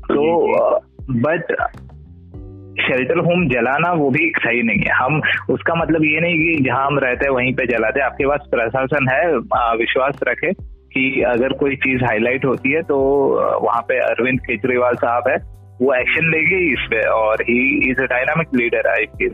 तो 0.07 0.21
बट 1.21 1.51
शेल्टर 2.79 3.19
होम 3.19 3.47
जलाना 3.49 3.91
वो 3.93 4.09
भी 4.09 4.31
सही 4.37 4.61
नहीं 4.63 4.79
है। 4.79 4.95
हम 4.95 5.21
उसका 5.49 5.75
मतलब 5.75 6.03
ये 6.03 6.19
नहीं 6.21 6.37
कि 6.37 6.63
जहाँ 6.63 6.85
हम 6.85 6.99
रहते 6.99 7.25
हैं 7.25 7.33
वहीं 7.33 7.53
पे 7.53 7.65
जलाते 7.67 7.99
हैं। 7.99 8.05
आपके 8.05 8.27
पास 8.27 8.47
प्रशासन 8.51 9.09
है 9.09 9.21
विश्वास 9.77 10.19
रखे 10.27 10.51
कि 10.53 11.21
अगर 11.27 11.53
कोई 11.53 11.75
चीज़ 11.75 12.03
हाईलाइट 12.03 12.45
होती 12.45 12.71
है 12.71 12.81
तो 12.83 12.97
वहाँ 13.63 13.81
पे 13.81 13.99
अरविंद 14.01 14.39
केजरीवाल 14.39 14.95
साहब 14.95 15.29
है। 15.29 15.37
वो 15.81 15.93
एक्शन 15.93 16.31
लेंगे 16.31 16.59
इस 16.73 16.87
पे 16.91 16.99
और 17.09 17.41
he 17.41 17.59
is 17.91 18.01
a 18.01 18.05
dynamic 18.05 18.47
leader 18.55 18.87
I 18.87 19.05
feel 19.15 19.33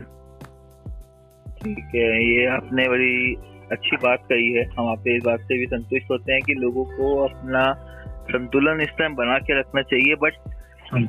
ठीक 1.56 1.84
है 1.94 2.08
ये 2.24 2.46
आपने 2.46 2.88
बड़ी 2.88 3.34
अच्छी 3.72 3.96
बात 3.96 4.22
कही 4.22 4.52
है। 4.52 4.64
हम 4.70 4.88
आप 4.88 5.08
इस 5.08 5.22
बात 5.24 5.40
से 5.40 5.58
भी 5.58 5.66
संतुष्ट 5.66 6.10
होते 6.10 6.32
हैं 6.32 6.40
कि 6.42 6.54
लोगों 6.54 6.84
को 6.86 7.16
अपना 7.24 7.64
संतुलन 8.30 8.80
इस 8.80 8.90
टाइम 8.98 9.14
बना 9.14 9.38
के 9.38 9.58
रखना 9.60 9.82
चाहिए। 9.82 10.14
बट 10.14 10.32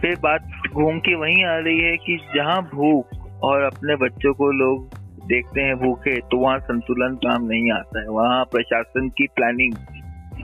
फिर 0.01 0.15
बात 0.19 0.47
घूम 0.71 0.99
के 0.99 1.15
वहीं 1.15 1.45
आ 1.45 1.57
रही 1.57 1.79
है 1.79 1.95
कि 1.97 2.17
जहाँ 2.35 2.61
भूख 2.65 3.17
और 3.43 3.63
अपने 3.63 3.95
बच्चों 3.95 4.33
को 4.33 4.51
लोग 4.51 5.01
देखते 5.27 5.61
हैं 5.61 5.75
भूखे 5.75 6.19
तो 6.21 6.37
वहाँ 6.37 6.59
संतुलन 6.59 7.15
काम 7.15 7.45
नहीं 7.45 7.71
आता 7.71 8.01
है। 8.01 8.07
वहाँ 8.09 8.43
प्रशासन 8.45 9.09
की 9.09 9.27
प्लानिंग 9.35 9.73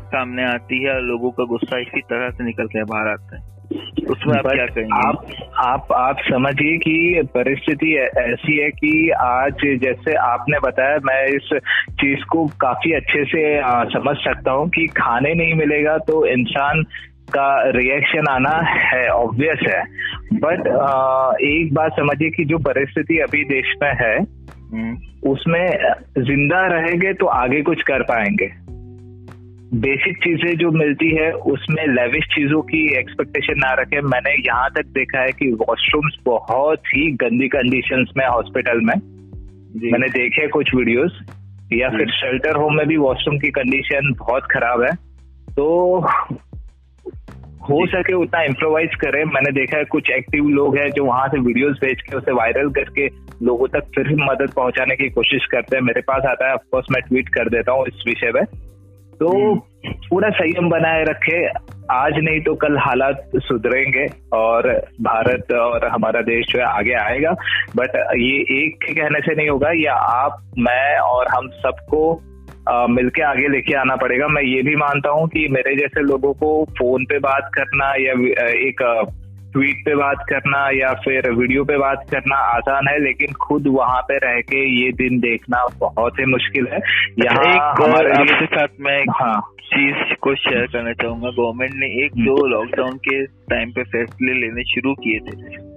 सामने 0.06 0.44
आती 0.44 0.84
है 0.84 0.94
और 0.96 1.02
लोगों 1.02 1.32
का 1.32 1.44
गुस्सा 1.44 1.80
इसी 1.80 2.02
तरह 2.02 2.30
से 2.30 2.44
निकल 2.44 2.68
के 2.68 2.84
बाहर 2.84 3.08
आता 3.08 3.36
है। 3.36 3.49
उसमें 4.10 4.38
आप 4.38 4.48
क्या 4.48 4.66
कहेंगे? 4.66 5.08
आप 5.08 5.26
आप 5.60 5.92
आप 5.94 6.20
समझिए 6.20 6.78
कि 6.78 7.22
परिस्थिति 7.36 7.94
ऐसी 8.18 8.58
है 8.58 8.70
कि 8.72 9.10
आज 9.22 9.66
जैसे 9.84 10.14
आपने 10.14 10.60
बताया 10.60 10.98
मैं 11.06 11.26
इस 11.28 11.50
चीज़ 12.02 12.24
को 12.26 12.46
काफ़ी 12.62 12.94
अच्छे 12.94 13.24
से 13.26 13.44
समझ 13.94 14.16
सकता 14.18 14.52
हूँ 14.52 14.70
कि 14.70 14.88
खाने 14.98 15.34
नहीं 15.34 15.54
मिलेगा 15.54 15.98
तो 15.98 16.26
इंसान 16.26 16.84
का 17.30 17.50
रिएक्शन 17.70 18.28
आना 18.30 18.56
है 18.86 19.08
ऑब्वियस 19.08 19.60
है। 19.68 19.82
बट 20.34 20.68
एक 21.44 21.74
बात 21.74 21.92
समझिए 21.92 22.30
कि 22.30 22.46
जो 22.46 22.58
परिस्थिति 22.58 23.20
अभी 23.20 23.44
देश 23.44 23.74
में 23.84 23.92
है 24.02 24.16
हम्म, 24.18 24.98
उसमें 25.30 25.68
ज़िंदा 26.18 26.66
रहेंगे 26.68 27.14
तो 27.14 27.26
आगे 27.26 27.62
कुछ 27.62 27.82
कर 27.82 28.04
पाएँगे। 28.04 28.48
बेसिक 29.74 30.18
चीज़ें 30.18 30.54
जो 30.58 30.70
मिलती 30.72 31.10
है 31.16 31.32
उसमें 31.32 31.86
लेविश 31.88 32.26
चीज़ों 32.26 32.62
की 32.62 32.80
एक्सपेक्टेशन 33.00 33.54
ना 33.58 33.72
रखें। 33.74 34.00
मैंने 34.04 34.32
यहाँ 34.46 34.70
तक 34.70 34.86
देखा 34.94 35.22
है 35.22 35.32
कि 35.32 35.52
वॉशरूम्स 35.52 36.16
बहुत 36.26 36.88
ही 36.88 37.12
गंदी 37.16 37.48
कंडीशन 37.48 38.06
में 38.18 38.26
हॉस्पिटल 38.28 38.80
में। 38.80 38.94
मैंने 39.92 40.08
देखे 40.10 40.48
कुछ 40.48 40.74
वीडियोस 40.76 41.20
या 41.74 41.90
फिर 41.90 42.12
शेल्टर 42.12 42.56
होम 42.56 42.76
में 42.76 42.88
भी 42.88 42.98
वॉशरूम 42.98 43.38
की 43.40 43.50
कंडीशन 43.50 44.14
बहुत 44.20 44.48
खराब 44.52 44.82
है। 44.84 44.94
तो 45.56 45.68
हो 47.70 47.86
सके 47.88 48.14
उतना 48.14 48.42
इम्प्रोवाइज 48.44 48.96
करें। 48.96 49.24
मैंने 49.26 49.52
देखा 49.52 49.78
है 49.78 49.84
कुछ 49.86 50.10
एक्टिव 50.10 50.48
लोग 50.50 50.78
हैं 50.78 50.90
जो 50.92 51.04
वहाँ 51.06 51.28
से 51.28 51.40
वीडियोस 51.40 51.78
भेज 51.82 52.02
के 52.02 52.16
उसे 52.18 52.32
वायरल 52.32 52.70
करके 52.70 53.08
लोगों 53.46 53.68
तक 53.68 53.92
फिर 53.96 54.10
मदद 54.22 54.54
पहुँचाने 54.56 54.96
की 54.96 55.10
कोशिश 55.10 55.46
करते 55.46 55.78
हैं। 55.78 55.84
मेरे 55.84 56.02
पास 56.02 56.26
आता 56.26 56.48
है 56.48 56.54
ऑफकोर्स 56.54 56.88
मैं 56.92 57.02
ट्वीट 57.02 57.30
कर 57.30 57.50
देता 57.50 57.72
हूँ 57.72 57.86
इस 57.88 58.04
विषय 58.08 58.32
में। 58.36 58.44
तो 59.20 59.56
पूरा 60.10 60.30
संयम 60.30 60.70
बनाए 60.70 61.04
रखे। 61.04 61.46
आज 61.92 62.14
नहीं 62.18 62.40
तो 62.42 62.54
कल 62.56 62.78
हालात 62.78 63.32
सुधरेंगे 63.38 64.06
और 64.34 64.68
भारत 65.02 65.52
और 65.54 65.88
हमारा 65.88 66.22
देश 66.22 66.46
जो 66.50 66.60
है 66.60 66.66
आगे 66.66 66.94
आएगा। 66.94 67.32
बट 67.76 67.96
ये 68.16 68.40
एक 68.58 68.76
के 68.84 68.94
कहने 68.94 69.20
से 69.20 69.36
नहीं 69.36 69.50
होगा 69.50 69.72
ये 69.72 69.88
आप 70.00 70.42
मैं 70.60 70.98
और 71.00 71.28
हम 71.28 71.48
सबको 71.60 72.02
मिलके 72.90 73.22
आगे 73.24 73.48
लेके 73.48 73.74
आना 73.74 73.96
पड़ेगा। 73.96 74.28
मैं 74.28 74.44
ये 74.44 74.62
भी 74.62 74.76
मानता 74.76 75.10
हूँ 75.10 75.28
कि 75.28 75.48
मेरे 75.52 75.76
जैसे 75.76 76.02
लोगों 76.02 76.34
को 76.34 76.50
फ़ोन 76.78 77.06
पे 77.06 77.20
बात 77.20 77.50
करना 77.54 77.88
या 78.00 78.14
एक 78.50 78.84
ट्वीट 79.54 79.86
पे 79.86 79.96
बात 79.96 80.18
करना 80.30 80.70
या 80.70 80.94
फिर 80.94 81.32
वीडियो 81.32 81.64
पे 81.64 81.78
बात 81.78 82.06
करना 82.12 82.36
आसान 82.36 82.88
है 82.88 83.04
लेकिन 83.04 83.34
खुद 83.34 83.68
वहाँ 83.68 84.02
पे 84.02 84.18
रह 84.18 84.42
के 84.42 84.86
ये 84.86 84.92
दिन 84.92 85.20
देखना 85.20 85.66
बहुत 85.80 86.20
ही 86.20 86.26
मुश्किल 86.26 86.68
है। 86.72 86.80
यहाँ 87.20 87.44
एक 87.44 87.82
और 87.82 88.12
आपके 88.12 88.46
साथ 88.46 88.68
मैं 88.80 89.02
एक 89.02 89.10
हाँ। 89.10 89.42
चीज़ 89.62 90.14
को 90.22 90.36
शेयर 90.36 90.66
करना 90.66 90.94
चाहूँगा। 90.94 91.30
गवर्नमेंट 91.30 91.72
ने 91.74 92.06
एक 92.06 92.12
दो 92.12 92.48
लॉकडाउन 92.48 92.98
के 92.98 93.26
टाइम 93.26 93.72
पे 93.72 93.84
फैसले 93.84 94.34
लेने 94.34 94.64
शुरू 94.64 94.94
किए 94.94 95.20
थे। 95.20 95.70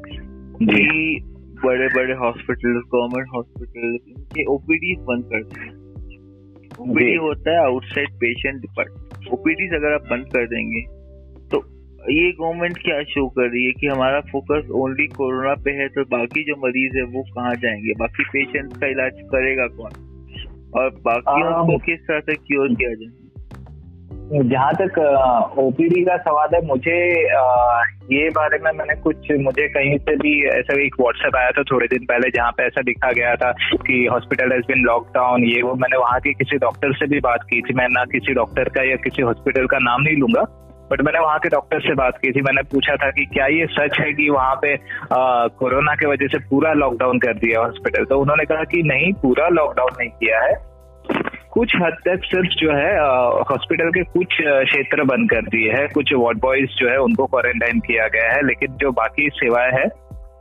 जी। 0.64 0.84
कि 0.84 1.28
बड़े 1.64 1.86
बड़े 1.86 2.14
हॉस्पिटल 2.14 2.82
गवर्नमेंट 2.94 3.28
हॉस्पिटल 3.34 3.98
इनके 4.08 4.44
ओपीडी 4.44 4.96
बंद 4.96 5.24
कर 5.24 5.82
ओपीडी 6.90 7.14
होता 7.14 7.50
है 7.50 7.64
आउटसाइड 7.64 8.10
पेशेंट 8.10 8.60
डिपार्टमेंट 8.60 9.32
ओपीडी 9.32 9.76
अगर 9.76 9.94
आप 9.94 10.00
बंद 10.00 10.24
कर 10.24 10.46
देंगे 10.46 11.01
ये 12.10 12.32
गवर्नमेंट 12.32 12.78
क्या 12.78 13.02
शो 13.02 13.28
कर 13.28 13.50
रही 13.50 13.66
है 13.66 13.72
कि 13.72 13.86
हमारा 13.86 14.20
फोकस 14.20 14.68
ओनली 14.70 15.06
कोरोना 15.06 15.54
पे 15.54 15.70
है 15.70 15.88
तो 15.88 16.02
बाकी 16.04 16.44
जो 16.44 16.54
मरीज़ 16.56 16.96
है 16.96 17.02
वो 17.02 17.22
कहाँ 17.22 17.54
जाएँगे? 17.54 17.92
बाकी 17.92 18.24
पेशेंट 18.24 18.72
का 18.72 18.86
इलाज 18.86 19.12
करेगा 19.22 19.66
कौन? 19.66 19.90
और 20.76 20.90
बाकी 20.90 21.42
को 21.42 21.78
किस 21.78 22.00
तरह 22.00 22.20
से 22.20 22.34
क्योर 22.34 22.68
किया 22.68 22.90
जाए? 22.94 23.18
जहाँ 24.48 24.72
तक 24.74 24.98
ओपीडी 25.58 26.04
का 26.04 26.16
सवाल 26.16 26.48
है 26.54 26.66
मुझे 26.66 27.24
अ, 27.24 27.82
ये 28.12 28.28
बारे 28.28 28.58
में 28.58 28.72
मैंने 28.72 29.00
कुछ 29.00 29.16
मुझे 29.32 29.68
कहीं 29.68 29.98
से 29.98 30.16
भी 30.16 30.46
ऐसा 30.46 30.82
एक 30.82 30.94
व्हाट्सएप 31.00 31.36
आया 31.36 31.50
था 31.50 31.62
थोड़े 31.62 31.86
दिन 31.86 32.04
पहले 32.04 32.30
जहाँ 32.30 32.50
पे 32.50 32.62
ऐसा 32.62 32.80
लिखा 32.80 33.12
गया 33.12 33.34
था 33.36 33.52
कि 33.72 34.08
हॉस्पिटल 34.12 34.52
हैज़ 34.52 34.62
बिन 34.62 34.82
लॉकडाउन 34.82 35.44
ये 35.44 35.62
वो 35.62 35.74
मैंने 35.74 35.96
वहाँ 35.96 36.20
के 36.20 36.32
किसी 36.32 36.58
डॉक्टर 36.58 36.92
से 36.92 37.06
भी 37.06 37.20
बात 37.20 37.40
की 37.42 37.60
थी 37.60 37.74
मैं 37.74 37.88
ना 37.90 38.04
किसी 38.04 38.34
डॉक्टर 38.34 38.68
का 38.68 38.82
या 38.82 38.96
किसी 38.96 39.22
हॉस्पिटल 39.22 39.66
का 39.66 39.78
नाम 39.78 40.02
नहीं 40.02 40.16
लूँगा 40.16 40.58
बट 40.92 41.02
मैंने 41.02 41.18
वहाँ 41.18 41.38
के 41.38 41.48
डॉक्टर 41.48 41.80
से 41.80 41.94
बात 41.94 42.18
की 42.22 42.30
थी। 42.32 42.42
मैंने 42.42 42.62
पूछा 42.72 42.96
था 42.96 43.10
कि 43.10 43.24
क्या 43.26 43.46
ये 43.48 43.66
सच 43.70 43.98
है 44.00 44.12
कि 44.12 44.28
वहाँ 44.30 44.54
पे 44.62 44.76
कोरोना 45.12 45.94
के 45.94 46.06
वजह 46.06 46.26
से 46.26 46.38
पूरा 46.50 46.72
लॉकडाउन 46.72 47.18
कर 47.18 47.34
दिया 47.36 47.60
हॉस्पिटल 47.60 48.04
तो 48.04 48.18
उन्होंने 48.18 48.44
कहा 48.44 48.64
कि 48.64 48.82
नहीं, 48.82 49.12
पूरा 49.22 49.48
लॉकडाउन 49.48 49.90
नहीं 49.98 50.10
किया 50.10 50.40
है। 50.40 50.54
कुछ 51.52 51.72
हद 51.76 51.96
तक 52.04 52.20
सिर्फ़ 52.24 52.54
जो 52.58 52.72
है 52.72 52.92
हॉस्पिटल 53.50 53.90
के 53.90 54.02
कुछ 54.02 54.36
क्षेत्र 54.40 55.04
बंद 55.04 55.30
कर 55.30 55.42
दिए 55.46 55.72
है। 55.72 55.86
कुछ 55.88 56.12
वार्ड 56.14 56.38
बॉयज़ 56.40 56.78
जो 56.78 56.88
है, 56.90 56.96
उनको 56.98 57.26
क्वारंटाइन 57.26 57.80
किया 57.80 58.06
गया 58.08 58.32
है। 58.32 58.46
लेकिन 58.46 58.76
जो 58.76 58.90
बाकी 58.92 59.28
सेवाएँ 59.34 59.72
हैं 59.72 59.88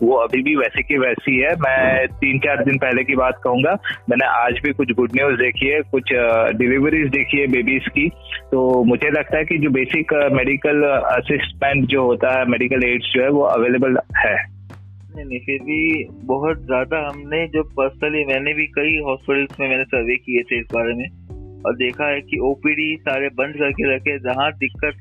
वो 0.03 0.15
अभी 0.15 0.41
भी 0.43 0.55
वैसे 0.55 0.83
की 0.83 0.97
वैसी 0.97 1.37
है। 1.37 1.55
मैं 1.55 2.07
तीन 2.07 2.39
चार 2.39 2.63
दिन 2.63 2.77
पहले 2.77 3.03
की 3.03 3.15
बात 3.15 3.39
कहूँगा। 3.43 3.73
मैंने 4.09 4.25
आज 4.25 4.59
भी 4.63 4.71
कुछ 4.73 4.91
गुड 4.91 5.11
न्यूज़ 5.15 5.35
देखी 5.35 5.67
है, 5.67 5.81
कुछ 5.81 6.13
डिलीवरीज 6.57 7.09
देखी 7.09 7.37
है 7.37 7.47
बेबीज 7.47 7.87
की। 7.87 8.07
तो 8.51 8.83
मुझे 8.83 9.09
लगता 9.09 9.37
है 9.37 9.45
कि 9.45 9.57
जो 9.57 9.69
बेसिक 9.69 10.13
मेडिकल 10.33 10.81
असिस्टेंट 10.83 11.85
जो 11.85 12.03
होता 12.03 12.39
है 12.39 12.45
मेडिकल 12.45 12.83
एड्स 12.83 13.11
जो 13.13 13.23
है, 13.23 13.29
वो 13.29 13.41
अवेलेबल 13.41 13.97
है। 14.17 14.35
नहीं 15.15 15.25
नहीं, 15.25 15.39
फिर 15.39 15.59
भी 15.59 16.07
बहुत 16.25 16.65
ज़्यादा 16.65 16.99
हमने 17.07 17.47
जो 17.47 17.63
पर्सनली 17.63 18.23
मैंने 18.25 18.53
भी 18.53 18.65
कई 18.67 18.97
हॉस्पिटल्स 19.05 19.59
में 19.59 19.67
मैंने 19.69 19.83
सर्वे 19.83 20.15
किए 20.15 20.43
थे 20.43 20.59
इस 20.59 20.67
बारे 20.73 20.93
में। 20.93 21.07
और 21.65 21.75
देखा 21.75 22.05
है 22.05 22.21
कि 22.21 22.37
ओपीडी 22.39 22.95
सारे 23.01 23.27
बंद 23.27 23.53
करके 23.53 23.95
रखे, 23.95 24.17
जहाँ 24.19 24.51
दिक्कत 24.51 24.95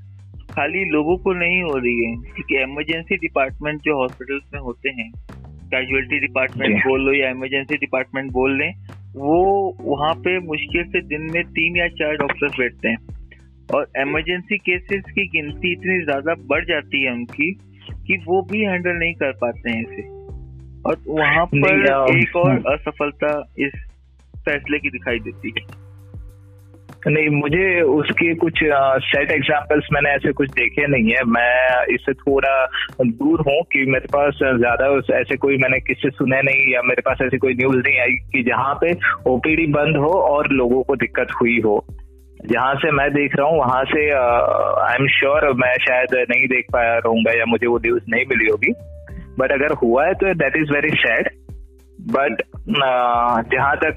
खाली 0.51 0.85
लोगों 0.91 1.17
को 1.17 1.33
नहीं 1.33 1.63
हो 1.63 1.77
रही 1.77 2.05
है। 2.05 2.17
क्योंकि 2.17 2.63
इमरजेंसी 2.63 3.17
डिपार्टमेंट 3.17 3.81
जो 3.81 3.97
हॉस्पिटल्स 3.97 4.43
में 4.55 4.61
होते 4.61 4.91
हैं 4.91 5.11
कैजुअलिटी 5.73 6.19
डिपार्टमेंट 6.19 6.85
बोल 6.87 7.01
लो 7.01 7.13
या 7.13 7.31
इमरजेंसी 7.31 7.77
डिपार्टमेंट 7.77 8.33
बोल 8.33 8.59
लें 8.59 8.73
वो 9.17 9.77
वहाँ 9.81 10.15
पे 10.15 10.39
मुश्किल 10.39 10.85
से 10.85 11.01
दिन 11.01 11.23
में 11.33 11.45
तीन 11.45 11.77
या 11.77 11.89
चार 11.89 12.17
डॉक्टर्स 12.17 12.53
बैठते 12.59 12.89
हैं। 12.89 12.97
और 13.75 13.89
इमरजेंसी 13.99 14.59
केसेस 14.59 15.03
की 15.11 15.27
गिनती 15.27 15.73
इतनी 15.73 16.05
ज़्यादा 16.05 16.35
बढ़ 16.35 16.65
जाती 16.65 17.05
है 17.05 17.13
उनकी 17.13 17.53
कि 18.07 18.17
वो 18.27 18.43
भी 18.43 18.61
हैंडल 18.61 18.91
नहीं 18.91 19.15
कर 19.15 19.33
पाते 19.33 19.71
हैं 19.71 19.83
इसे। 19.83 20.03
और 20.87 20.97
वहाँ 21.09 21.47
पर 21.47 21.85
एक 22.19 22.37
और। 22.37 22.57
असफलता 22.73 23.53
इस 23.59 23.73
फैसले 24.37 24.79
की 24.79 24.91
दिखाई 24.91 25.19
देती 25.19 25.55
है। 25.59 25.80
नहीं, 27.09 27.29
मुझे 27.29 27.81
उसके 27.81 28.35
कुछ 28.35 28.59
सेट 29.05 29.31
एग्जांपल्स 29.31 29.87
मैंने 29.93 30.11
ऐसे 30.11 30.33
कुछ 30.33 30.51
देखे 30.51 30.87
नहीं 30.87 31.11
है। 31.11 31.23
मैं 31.25 31.85
इससे 31.95 32.13
थोड़ा 32.13 32.53
दूर 33.03 33.41
हूँ 33.41 33.63
कि 33.73 33.85
मेरे 33.87 34.07
पास 34.07 34.39
ज़्यादा 34.59 34.89
ऐसे 35.19 35.37
कोई 35.37 35.57
मैंने 35.57 35.79
किससे 35.81 36.11
सुने 36.11 36.43
नहीं 36.43 36.75
या 36.75 36.83
मेरे 36.83 37.03
पास 37.03 37.19
ऐसी 37.23 37.39
कोई 37.39 37.55
न्यूज़ 37.55 37.77
नहीं 37.77 37.99
आई 38.01 38.13
कि 38.33 38.43
जहाँ 38.43 38.75
पे 38.75 38.93
ओपीडी 39.31 39.67
बंद 39.67 39.97
हो 39.97 40.13
और 40.21 40.49
लोगों 40.53 40.83
को 40.83 40.97
दिक्कत 40.97 41.29
हुई 41.41 41.61
हो। 41.65 41.85
जहाँ 42.47 42.75
से 42.75 42.91
मैं 42.91 43.11
देख 43.11 43.37
रहा 43.37 43.47
हूँ, 43.49 43.59
वहाँ 43.59 43.85
से 43.85 44.09
आई 44.11 44.95
एम 45.01 45.09
श्योर 45.09 45.53
मैं 45.55 45.75
शायद 45.81 46.15
नहीं 46.31 46.47
देख 46.49 46.67
पाया 46.73 46.95
रहूँगा 46.99 47.39
या 47.39 47.45
मुझे 47.45 47.67
वो 47.67 47.79
न्यूज़ 47.79 48.03
नहीं 48.09 48.25
मिली 48.29 48.51
होगी। 48.51 48.73
बट 49.39 49.53
अगर 49.53 49.73
हुआ 49.73 50.07
है 50.07 50.15
तो 50.15 50.35
that 50.35 50.57
is 50.57 50.73
very 50.73 50.91
sad 50.91 51.29
but 52.09 52.43
जहाँ 53.53 53.77
तक 53.77 53.97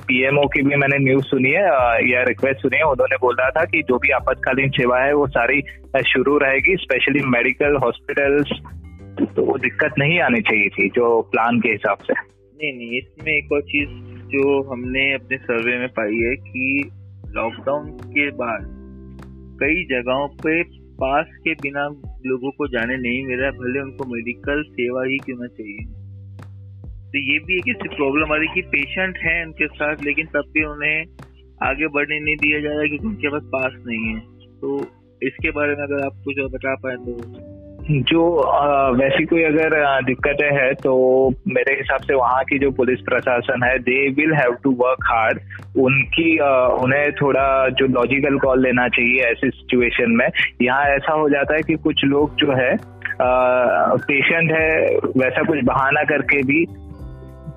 पीएमओ 0.00 0.46
की 0.46 0.62
भी 0.62 0.76
मैंने 0.76 0.98
न्यूज़ 0.98 1.24
सुनी 1.24 1.50
है 1.50 1.62
या 2.10 2.22
रिक्वेस्ट 2.22 2.62
सुनी 2.62 2.76
है, 2.76 2.82
उन्होंने 2.84 3.16
बोल 3.16 3.36
रहा 3.40 3.50
था 3.50 3.64
कि 3.64 3.82
जो 3.82 3.98
भी 3.98 4.10
आपातकालीन 4.12 4.70
सेवा 4.70 4.98
है, 5.00 5.12
वो 5.14 5.26
सारी 5.28 5.60
शुरू 6.06 6.36
रहेगी 6.38 6.76
स्पेशली 6.76 7.22
मेडिकल 7.28 7.76
हॉस्पिटल्स 7.76 8.52
तो 9.36 9.44
वो 9.44 9.56
दिक्कत 9.58 9.94
नहीं 9.98 10.20
आनी 10.20 10.40
चाहिए 10.40 10.68
थी, 10.68 10.88
जो 10.88 11.20
प्लान 11.22 11.60
के 11.60 11.68
हिसाब 11.68 11.98
से। 11.98 12.12
नहीं 12.12 12.72
नहीं, 12.72 12.98
इसमें 12.98 13.32
एक 13.32 13.52
और 13.52 13.62
चीज़ 13.62 13.88
जो 14.28 14.42
हमने 14.72 15.12
अपने 15.14 15.36
सर्वे 15.38 15.78
में 15.78 15.88
पाई 15.88 16.18
है 16.18 16.34
कि 16.36 16.90
लॉकडाउन 17.36 17.86
के 18.06 18.28
बाद 18.36 18.66
कई 19.62 19.84
जगहों 19.84 20.26
पे 20.42 20.62
पास 21.00 21.26
के 21.44 21.54
बिना 21.54 21.84
लोगों 22.26 22.50
को 22.50 22.66
जाने 22.68 22.96
नहीं 22.96 23.24
मिला, 23.26 23.50
भले 23.50 23.80
उनको 23.80 24.04
मेडिकल 24.14 24.62
सेवा 24.70 25.04
ही 25.04 25.16
क्यों 25.18 25.36
ना 25.40 25.46
चाहिए। 25.46 25.99
तो 27.12 27.18
ये 27.20 27.38
भी 27.46 27.56
एक 27.56 27.68
इससे 27.68 27.88
प्रॉब्लम 27.96 28.32
आ 28.32 28.36
रही 28.36 28.48
कि 28.54 28.62
पेशेंट 28.72 29.18
हैं 29.18 29.44
उनके 29.46 29.66
साथ, 29.68 30.04
लेकिन 30.04 30.26
तब 30.34 30.50
भी 30.54 30.64
उन्हें 30.64 30.98
आगे 31.62 31.86
बढ़ने 31.94 32.18
नहीं 32.20 32.36
दिया 32.36 32.60
जा 32.60 32.70
रहा 32.70 32.86
क्योंकि 32.88 33.06
उनके 33.06 33.28
पास 33.28 33.42
पास 33.54 33.72
नहीं 33.86 34.04
है। 34.06 34.20
तो 34.60 34.76
इसके 35.22 35.50
बारे 35.52 35.74
में 35.76 35.82
अगर 35.82 36.04
आप 36.04 36.20
कुछ 36.24 36.38
बता 36.52 36.74
पाए 36.82 36.96
तो। 36.98 37.48
जो 38.08 38.22
वैसी 38.96 39.24
कोई 39.26 39.42
अगर 39.42 39.74
दिक्कतें 40.04 40.50
है 40.52 40.72
तो 40.74 40.92
मेरे 41.48 41.74
हिसाब 41.74 42.00
से 42.00 42.14
वहाँ 42.14 42.42
की 42.44 42.58
जो 42.58 42.70
पुलिस 42.72 43.00
प्रशासन 43.00 43.64
है 43.64 43.78
they 43.80 43.96
will 44.12 44.34
have 44.34 44.56
to 44.64 44.70
work 44.80 45.04
hard 45.04 45.40
उनकी 45.78 46.32
उन्हें 46.84 47.10
थोड़ा 47.12 47.46
जो 47.80 47.86
लॉजिकल 47.88 48.38
कॉल 48.38 48.62
लेना 48.62 48.86
चाहिए 48.88 49.22
ऐसी 49.22 49.50
सिचुएशन 49.50 50.16
में। 50.16 50.26
यहाँ 50.62 50.84
ऐसा 50.90 51.12
हो 51.12 51.28
जाता 51.28 51.54
है 51.54 51.62
कि 51.62 51.74
कुछ 51.84 52.04
लोग 52.04 52.36
जो 52.36 52.52
है 52.52 52.76
पेशेंट 53.22 54.52
है, 54.52 54.68
वैसा 55.16 55.42
कुछ 55.42 55.58
बहाना 55.64 56.02
करके 56.04 56.42
भी 56.42 56.64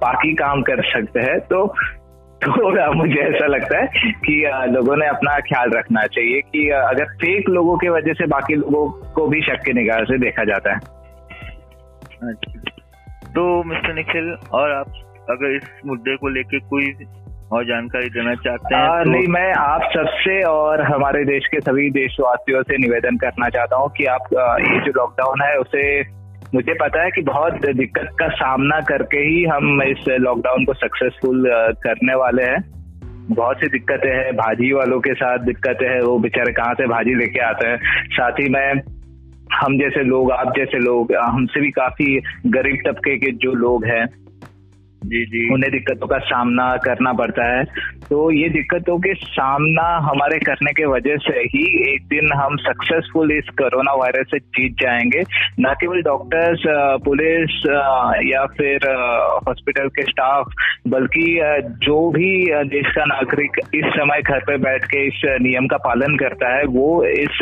बाकी 0.02 0.34
काम 0.34 0.62
कर 0.62 0.84
सकते 0.84 1.20
हैं 1.20 1.40
तो 1.40 1.76
थोड़ा 2.48 2.92
मुझे 2.92 3.20
ऐसा 3.20 3.48
लगता 3.48 3.80
है 3.80 3.88
कि 4.12 4.52
लोगों 4.68 4.98
ने 4.98 5.06
अपना 5.06 5.40
ख्याल 5.40 5.72
रखना 5.72 6.06
चाहिए 6.06 6.42
कि 6.42 6.70
अगर 6.70 7.06
फेक 7.06 7.50
लोगों 7.50 7.78
की 7.78 7.90
वजह 7.90 8.14
से 8.14 8.28
बाकी 8.28 8.56
लोगों 8.56 9.12
को 9.12 9.28
भी 9.28 9.42
शक 9.42 9.64
की 9.66 9.74
निगाह 9.74 10.00
से 10.00 10.18
देखा 10.18 10.44
जाता 10.44 10.74
है। 10.74 10.80
तो 13.34 13.64
मिस्टर 13.64 13.94
निखिल 13.94 14.38
और 14.54 14.72
आप 14.72 14.88
अगर 15.30 15.56
इस 15.56 15.82
मुद्दे 15.86 16.18
को 16.18 16.28
लेके 16.30 16.60
कोई 16.60 16.94
और 17.52 17.66
जानकारी 17.66 18.10
देना 18.10 18.36
चाहते 18.36 18.76
हैं 18.76 18.84
आ, 18.84 19.04
तो... 19.04 19.10
नहीं 19.10 19.28
मैं 19.28 19.54
आप 19.54 19.82
सबसे 19.84 20.42
और 20.42 20.82
हमारे 20.82 21.26
देश 21.26 21.48
के 21.48 21.60
सभी 21.60 21.90
देशवासियों 21.90 22.64
से 22.64 22.78
निवेदन 22.78 23.18
करना 23.18 23.50
चाहता 23.50 23.76
हूँ 23.76 23.92
कि 23.98 24.06
आप 24.06 24.22
ये 24.60 24.80
जो 24.80 24.92
लॉकडाउन 24.98 25.42
है 25.42 25.58
उसे 25.58 26.02
मुझे 26.56 26.74
पता 26.74 27.04
है 27.04 27.12
कि 27.12 27.22
बहुत 27.22 27.54
दिक्कत 27.54 28.10
का 28.20 28.28
सामना 28.28 28.80
करके 28.82 29.18
ही 29.18 29.44
हम 29.44 29.82
इस 29.82 30.06
लॉकडाउन 30.08 30.66
को 30.66 30.74
सक्सेसफुल 30.74 31.50
करने 31.84 32.16
वाले 32.16 32.44
हैं। 32.44 32.74
बहुत 33.32 33.58
सी 33.58 33.68
दिक्कतें 33.68 34.10
हैं, 34.10 34.36
भाजी 34.36 34.74
वालों 34.74 35.00
के 35.00 35.14
साथ 35.14 35.38
दिक्कतें 35.38 35.90
हैं, 35.90 36.02
वो 36.02 36.20
बेचारे 36.20 36.54
कहाँ 36.54 36.74
से 36.74 36.88
भाजी 36.88 37.16
लेके 37.16 37.40
आते 37.40 37.68
हैं? 37.68 37.78
साथ 38.12 38.32
ही 38.32 38.50
में, 38.50 38.74
हम 39.54 39.80
जैसे 39.80 40.04
लोग, 40.04 40.32
आप 40.32 40.54
जैसे 40.58 40.80
लोग, 40.80 41.14
हमसे 41.14 41.62
भी 41.62 41.72
काफ़ी 41.72 42.22
गरीब 42.46 42.78
तबके 42.88 43.18
के 43.18 43.32
जो 43.32 43.54
लोग 43.54 43.86
हैं 43.86 44.23
जी 45.04 45.26
जी। 45.26 45.54
उन्हें 45.54 45.72
दिक्कतों 45.72 46.08
का 46.08 46.18
सामना 46.18 46.76
करना 46.78 47.14
पड़ता 47.14 47.46
है। 47.58 47.64
तो 48.10 48.32
ये 48.32 48.50
दिक्कतों 48.50 48.98
के 48.98 49.14
सामना 49.14 49.86
हमारे 50.04 50.40
करने 50.40 50.72
के 50.72 50.86
वजह 50.86 51.16
से 51.18 51.40
ही 51.40 51.94
एक 51.94 52.06
दिन 52.08 52.32
हम 52.34 52.56
सक्सेसफुल 52.58 53.32
इस 53.32 53.50
कोरोना 53.50 53.94
वायरस 53.94 54.28
से 54.32 54.40
जीत 54.40 54.76
जाएँगे। 54.82 55.24
न 55.60 55.74
केवल 55.82 56.02
डॉक्टर्स 56.02 56.64
पुलिस 57.06 57.62
या 58.34 58.46
फिर 58.46 58.88
हॉस्पिटल 59.48 59.88
के 59.88 60.02
स्टाफ 60.02 60.46
बल्कि 60.88 61.40
जो 61.86 62.10
भी 62.12 62.30
देश 62.70 62.86
का 62.96 63.06
नागरिक 63.06 63.60
इस 63.76 63.86
समय 63.86 64.22
घर 64.22 64.40
पे 64.40 64.58
बैठ 64.58 64.86
के 64.86 65.08
इस 65.08 65.22
नियम 65.42 65.68
का 65.68 65.78
पालन 65.78 66.16
करता 66.18 66.56
है, 66.56 66.64
वो 66.64 67.04
इस 67.04 67.42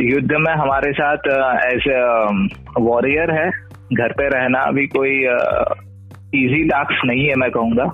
युद्ध 0.00 0.32
में 0.32 0.54
हमारे 0.54 0.92
साथ 0.92 1.28
एज 1.66 1.84
वॉरियर 2.80 3.30
है। 3.30 3.50
घर 3.92 4.12
पे 4.12 4.28
रहना 4.28 4.70
भी 4.70 4.86
कोई 4.86 5.24
इजी 6.34 6.64
टास्क 6.64 7.04
नहीं 7.04 7.28
है 7.28 7.34
मैं 7.34 7.50
कहूँगा। 7.50 7.84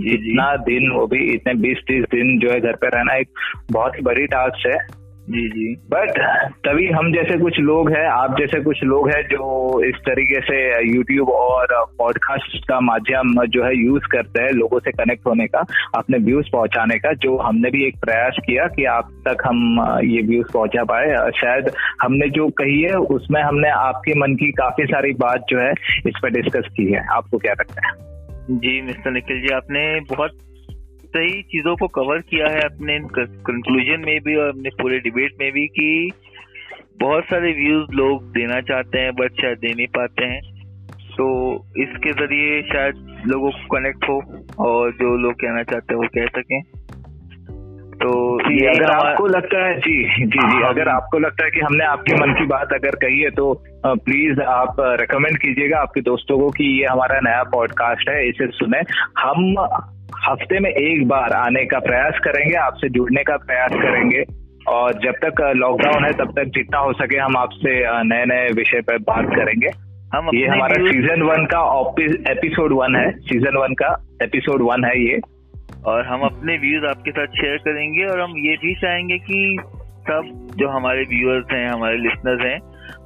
जितना 0.00 0.56
दिन 0.56 0.90
वो 0.90 1.06
भी 1.06 1.34
इतने 1.34 1.54
बीस 1.54 1.78
तीस 1.78 2.04
दिन 2.04 2.38
जो 2.38 2.50
है 2.50 2.60
घर 2.60 2.72
पे 2.72 2.88
रहना 2.88 3.14
एक 3.14 3.28
बहुत 3.72 3.96
ही 3.96 4.02
बड़ी 4.02 4.26
टास्क 4.26 4.66
है। 4.66 4.99
जी 5.30 5.48
जी। 5.48 5.74
बट 5.74 6.10
तभी 6.68 6.86
हम 6.86 7.12
जैसे 7.12 7.38
कुछ 7.38 7.58
लोग 7.58 7.90
हैं 7.90 8.06
आप 8.06 8.36
जैसे 8.38 8.60
कुछ 8.60 8.84
लोग 8.84 9.10
हैं 9.10 9.22
जो 9.22 9.82
इस 9.84 9.94
तरीके 9.94 10.40
से 10.40 10.88
यूट्यूब 10.96 11.28
और 11.28 11.66
पॉडकास्ट 11.98 12.68
का 12.68 12.80
माध्यम 12.80 13.46
जो 13.46 13.64
है 13.64 13.76
यूज़ 13.84 14.02
करते 14.12 14.42
हैं 14.42 14.50
लोगों 14.50 14.78
से 14.78 14.90
कनेक्ट 14.92 15.26
होने 15.26 15.46
का 15.46 15.64
अपने 15.94 16.18
व्यूज़ 16.18 16.46
पहुँचाने 16.52 16.98
का 16.98 17.12
जो 17.12 17.36
हमने 17.36 17.70
भी 17.70 17.86
एक 17.86 17.94
प्रयास 17.96 18.36
किया 18.46 18.66
कि 18.66 18.84
आप 18.84 19.08
तक 19.28 19.36
हम 19.46 19.80
ये 20.04 20.22
व्यूज़ 20.22 20.52
पहुँचा 20.52 20.84
पाए। 20.84 21.30
शायद 21.40 21.70
हमने 22.02 22.28
जो 22.28 22.48
कही 22.48 22.82
है 22.82 22.94
उसमें 22.94 23.42
हमने 23.42 23.68
आपके 23.68 24.14
मन 24.14 24.34
की 24.34 24.52
काफ़ी 24.52 24.84
सारी 24.84 25.12
बात 25.12 25.44
जो 25.48 25.58
है 25.58 25.70
इस 26.06 26.20
पर 26.22 26.30
डिस्कस 26.30 26.68
की 26.76 26.92
है। 26.92 27.06
आपको 27.06 27.38
क्या 27.38 27.52
लगता 27.52 27.88
है? 27.88 28.10
जी 28.50 28.82
मिस्टर 28.82 29.10
निखिल 29.10 29.40
जी 29.40 29.54
आपने 29.54 30.00
बहुत 30.00 30.30
सही 31.10 31.42
चीज़ों 31.42 31.76
को 31.76 31.86
कवर 31.88 32.18
किया 32.18 32.46
है 32.46 32.60
अपने 32.60 32.98
कंक्लूजन 33.46 34.02
में 34.06 34.20
भी 34.20 34.36
और 34.36 34.48
अपने 34.48 34.70
पूरे 34.82 34.98
डिबेट 34.98 35.32
में 35.40 35.52
भी 35.52 35.66
कि 35.66 36.10
बहुत 37.00 37.24
सारे 37.24 37.52
व्यूज़ 37.52 37.92
लोग 37.92 38.24
देना 38.30 38.60
चाहते 38.60 38.98
हैं 38.98 39.12
बट 39.12 39.40
शायद 39.40 39.58
दे 39.58 39.74
नहीं 39.74 39.86
पाते 39.86 40.24
हैं। 40.24 40.40
तो 41.10 41.54
इसके 41.82 42.12
ज़रिए 42.12 42.62
शायद 42.62 43.22
लोगों 43.26 43.50
को 43.50 43.76
कनेक्ट 43.76 44.04
हो 44.04 44.18
और 44.64 44.92
जो 44.92 45.16
लोग 45.16 45.32
कहना 45.32 45.62
चाहते 45.62 45.94
हैं 45.94 46.00
वो 46.00 46.08
कह 46.08 46.26
सकें। 46.26 46.62
तो 48.02 48.10
ये 48.52 48.66
अगर 48.66 48.90
आपको 48.90 49.26
लगता 49.26 49.66
है 49.66 49.78
जी 49.78 49.96
जी 50.04 50.26
जी 50.26 50.38
हाँ। 50.38 50.68
अगर 50.68 50.88
आपको 50.88 51.18
लगता 51.18 51.44
है 51.44 51.50
कि 51.50 51.60
हमने 51.60 51.84
आपके 51.84 52.14
मन 52.14 52.32
की 52.32 52.46
बात 52.46 52.72
अगर 52.72 52.90
कही 52.90 53.20
है 53.20 53.30
तो 53.30 53.62
प्लीज़ 53.86 54.40
आप 54.40 54.76
रेकमेंड 54.80 55.38
कीजिएगा 55.38 55.78
आपके 55.78 56.00
दोस्तों 56.00 56.38
को 56.38 56.50
कि 56.50 56.64
ये 56.80 56.86
हमारा 56.86 57.20
नया 57.20 57.42
पॉडकास्ट 57.42 58.08
है 58.08 58.28
इसे 58.28 58.46
सुने। 58.46 58.80
हम 59.18 59.54
हफ़्ते 60.28 60.58
में 60.60 60.70
एक 60.70 61.06
बार 61.08 61.32
आने 61.32 61.64
का 61.64 61.78
प्रयास 61.78 62.18
करेंगे 62.24 62.54
आपसे 62.58 62.88
जुड़ने 62.88 63.22
का 63.22 63.36
प्रयास 63.36 63.70
करेंगे। 63.74 64.24
और 64.68 64.92
जब 64.94 65.14
तक 65.24 65.40
लॉकडाउन 65.56 66.04
है 66.04 66.12
तब 66.12 66.32
तक 66.36 66.44
जितना 66.44 66.78
हो 66.78 66.92
सके 66.92 67.18
हम 67.18 67.36
आपसे 67.36 68.02
नए 68.04 68.24
नए 68.24 68.48
विषय 68.52 68.80
पर 68.80 68.98
बात 68.98 69.26
करेंगे। 69.36 69.68
हम 70.14 70.28
ये 70.34 70.46
हमारा 70.46 70.74
सीज़न 70.86 71.22
वन 71.22 71.44
का 71.54 71.60
एपिसोड 72.30 72.72
वन 72.72 72.96
है। 72.96 73.10
सीज़न 73.20 73.56
वन 73.56 73.74
का 73.74 73.88
एपिसोड 74.22 74.62
वन 74.62 74.84
है 74.84 74.96
ये। 75.00 75.20
और 75.86 76.06
हम 76.06 76.20
अपने 76.20 76.56
व्यूज़ 76.58 76.84
आपके 76.84 77.10
साथ 77.10 77.26
शेयर 77.26 77.56
करेंगे 77.56 78.04
और 78.04 78.20
हम 78.20 78.32
ये 78.38 78.56
भी 78.56 78.74
चाहेंगे 78.74 79.18
कि 79.18 79.58
सब 80.02 80.48
जो 80.56 80.68
हमारे 80.68 81.02
व्यूअर्स 81.02 81.46
हैं 81.52 81.66
हमारे 81.68 81.96
लिसनर्स 81.96 82.40
हैं 82.40 82.58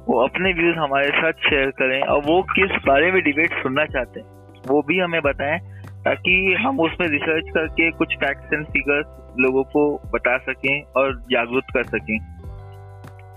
वो 0.07 0.23
अपने 0.23 0.53
व्यूज़ 0.53 0.75
हमारे 0.75 1.09
साथ 1.09 1.49
शेयर 1.49 1.69
करें। 1.69 2.01
और 2.01 2.21
वो 2.25 2.41
किस 2.51 2.71
बारे 2.87 3.11
में 3.11 3.21
डिबेट 3.23 3.53
सुनना 3.53 3.85
चाहते 3.85 4.19
हैं 4.19 4.27
वो 4.67 4.81
भी 4.81 4.99
हमें 4.99 5.21
बताएँ। 5.21 5.59
ताकि 6.05 6.55
हम 6.59 6.79
उसमें 6.79 7.07
रिसर्च 7.07 7.49
करके 7.49 7.91
कुछ 7.91 8.15
फैक्ट्स 8.15 8.53
एंड 8.53 8.65
फिगर्स 8.65 9.35
लोगों 9.39 9.63
को 9.63 10.01
बता 10.13 10.37
सकें 10.37 10.81
और 10.97 11.13
जागरूक 11.31 11.63
कर 11.73 11.83
सकें। 11.83 12.17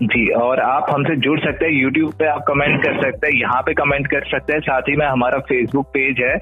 जी 0.03 0.27
और 0.33 0.59
आप 0.59 0.85
हमसे 0.89 1.15
जुड़ 1.15 1.39
सकते 1.39 1.65
हैं 1.65 1.73
यूट्यूब 1.73 2.11
पे 2.13 2.25
आप 2.25 2.43
कमेंट 2.47 2.83
कर 2.83 3.01
सकते 3.03 3.27
हैं 3.27 3.33
यहाँ 3.33 3.61
पे 3.61 3.73
कमेंट 3.73 4.07
कर 4.07 4.25
सकते 4.25 4.53
हैं 4.53 4.59
साथ 4.59 4.81
ही 4.81 4.95
में 4.95 5.05
हमारा 5.05 5.39
फेसबुक 5.39 5.87
पेज 5.87 6.19
है। 6.19 6.41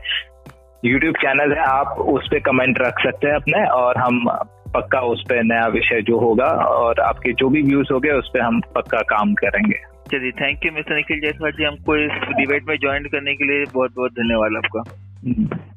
यूट्यूब 0.85 1.15
चैनल 1.15 1.53
है 1.53 1.63
आप 1.63 1.87
उस 1.87 2.27
पर 2.27 2.39
कमेंट 2.39 2.79
रख 2.81 2.99
सकते 2.99 3.27
हैं 3.27 3.35
अपने 3.35 3.65
और 3.65 3.97
हम 3.97 4.29
पक्का 4.73 4.99
उस 4.99 5.23
पर 5.29 5.43
नया 5.43 5.67
विषय 5.67 6.01
जो 6.01 6.19
होगा 6.19 6.45
और 6.45 6.99
आपके 6.99 7.33
जो 7.33 7.49
भी 7.49 7.61
व्यूज़ 7.61 7.93
हो 7.93 7.99
गए 7.99 8.09
उस 8.09 8.29
पर 8.33 8.39
हम 8.39 8.61
पक्का 8.75 9.01
काम 9.01 9.33
करेंगे। 9.33 9.77
चलिए 10.11 10.31
thank 10.31 10.65
you 10.65 10.71
mister 10.71 10.95
Nikhil 10.95 11.19
Jaiswal 11.19 11.51
ji 11.51 11.63
हमको 11.63 11.97
इस 11.97 12.11
डिबेट 12.11 12.63
में 12.67 12.75
ज्वाइन 12.75 13.03
करने 13.03 13.35
के 13.35 13.45
लिए 13.45 13.65
बहुत 13.73 13.91
बहुत 13.95 14.11
धन्यवाद 14.11 14.51
आपका। 14.57 15.06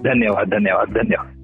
धन्यवाद 0.04 0.48
धन्यवाद 0.48 0.88
धन्यवाद. 0.88 1.39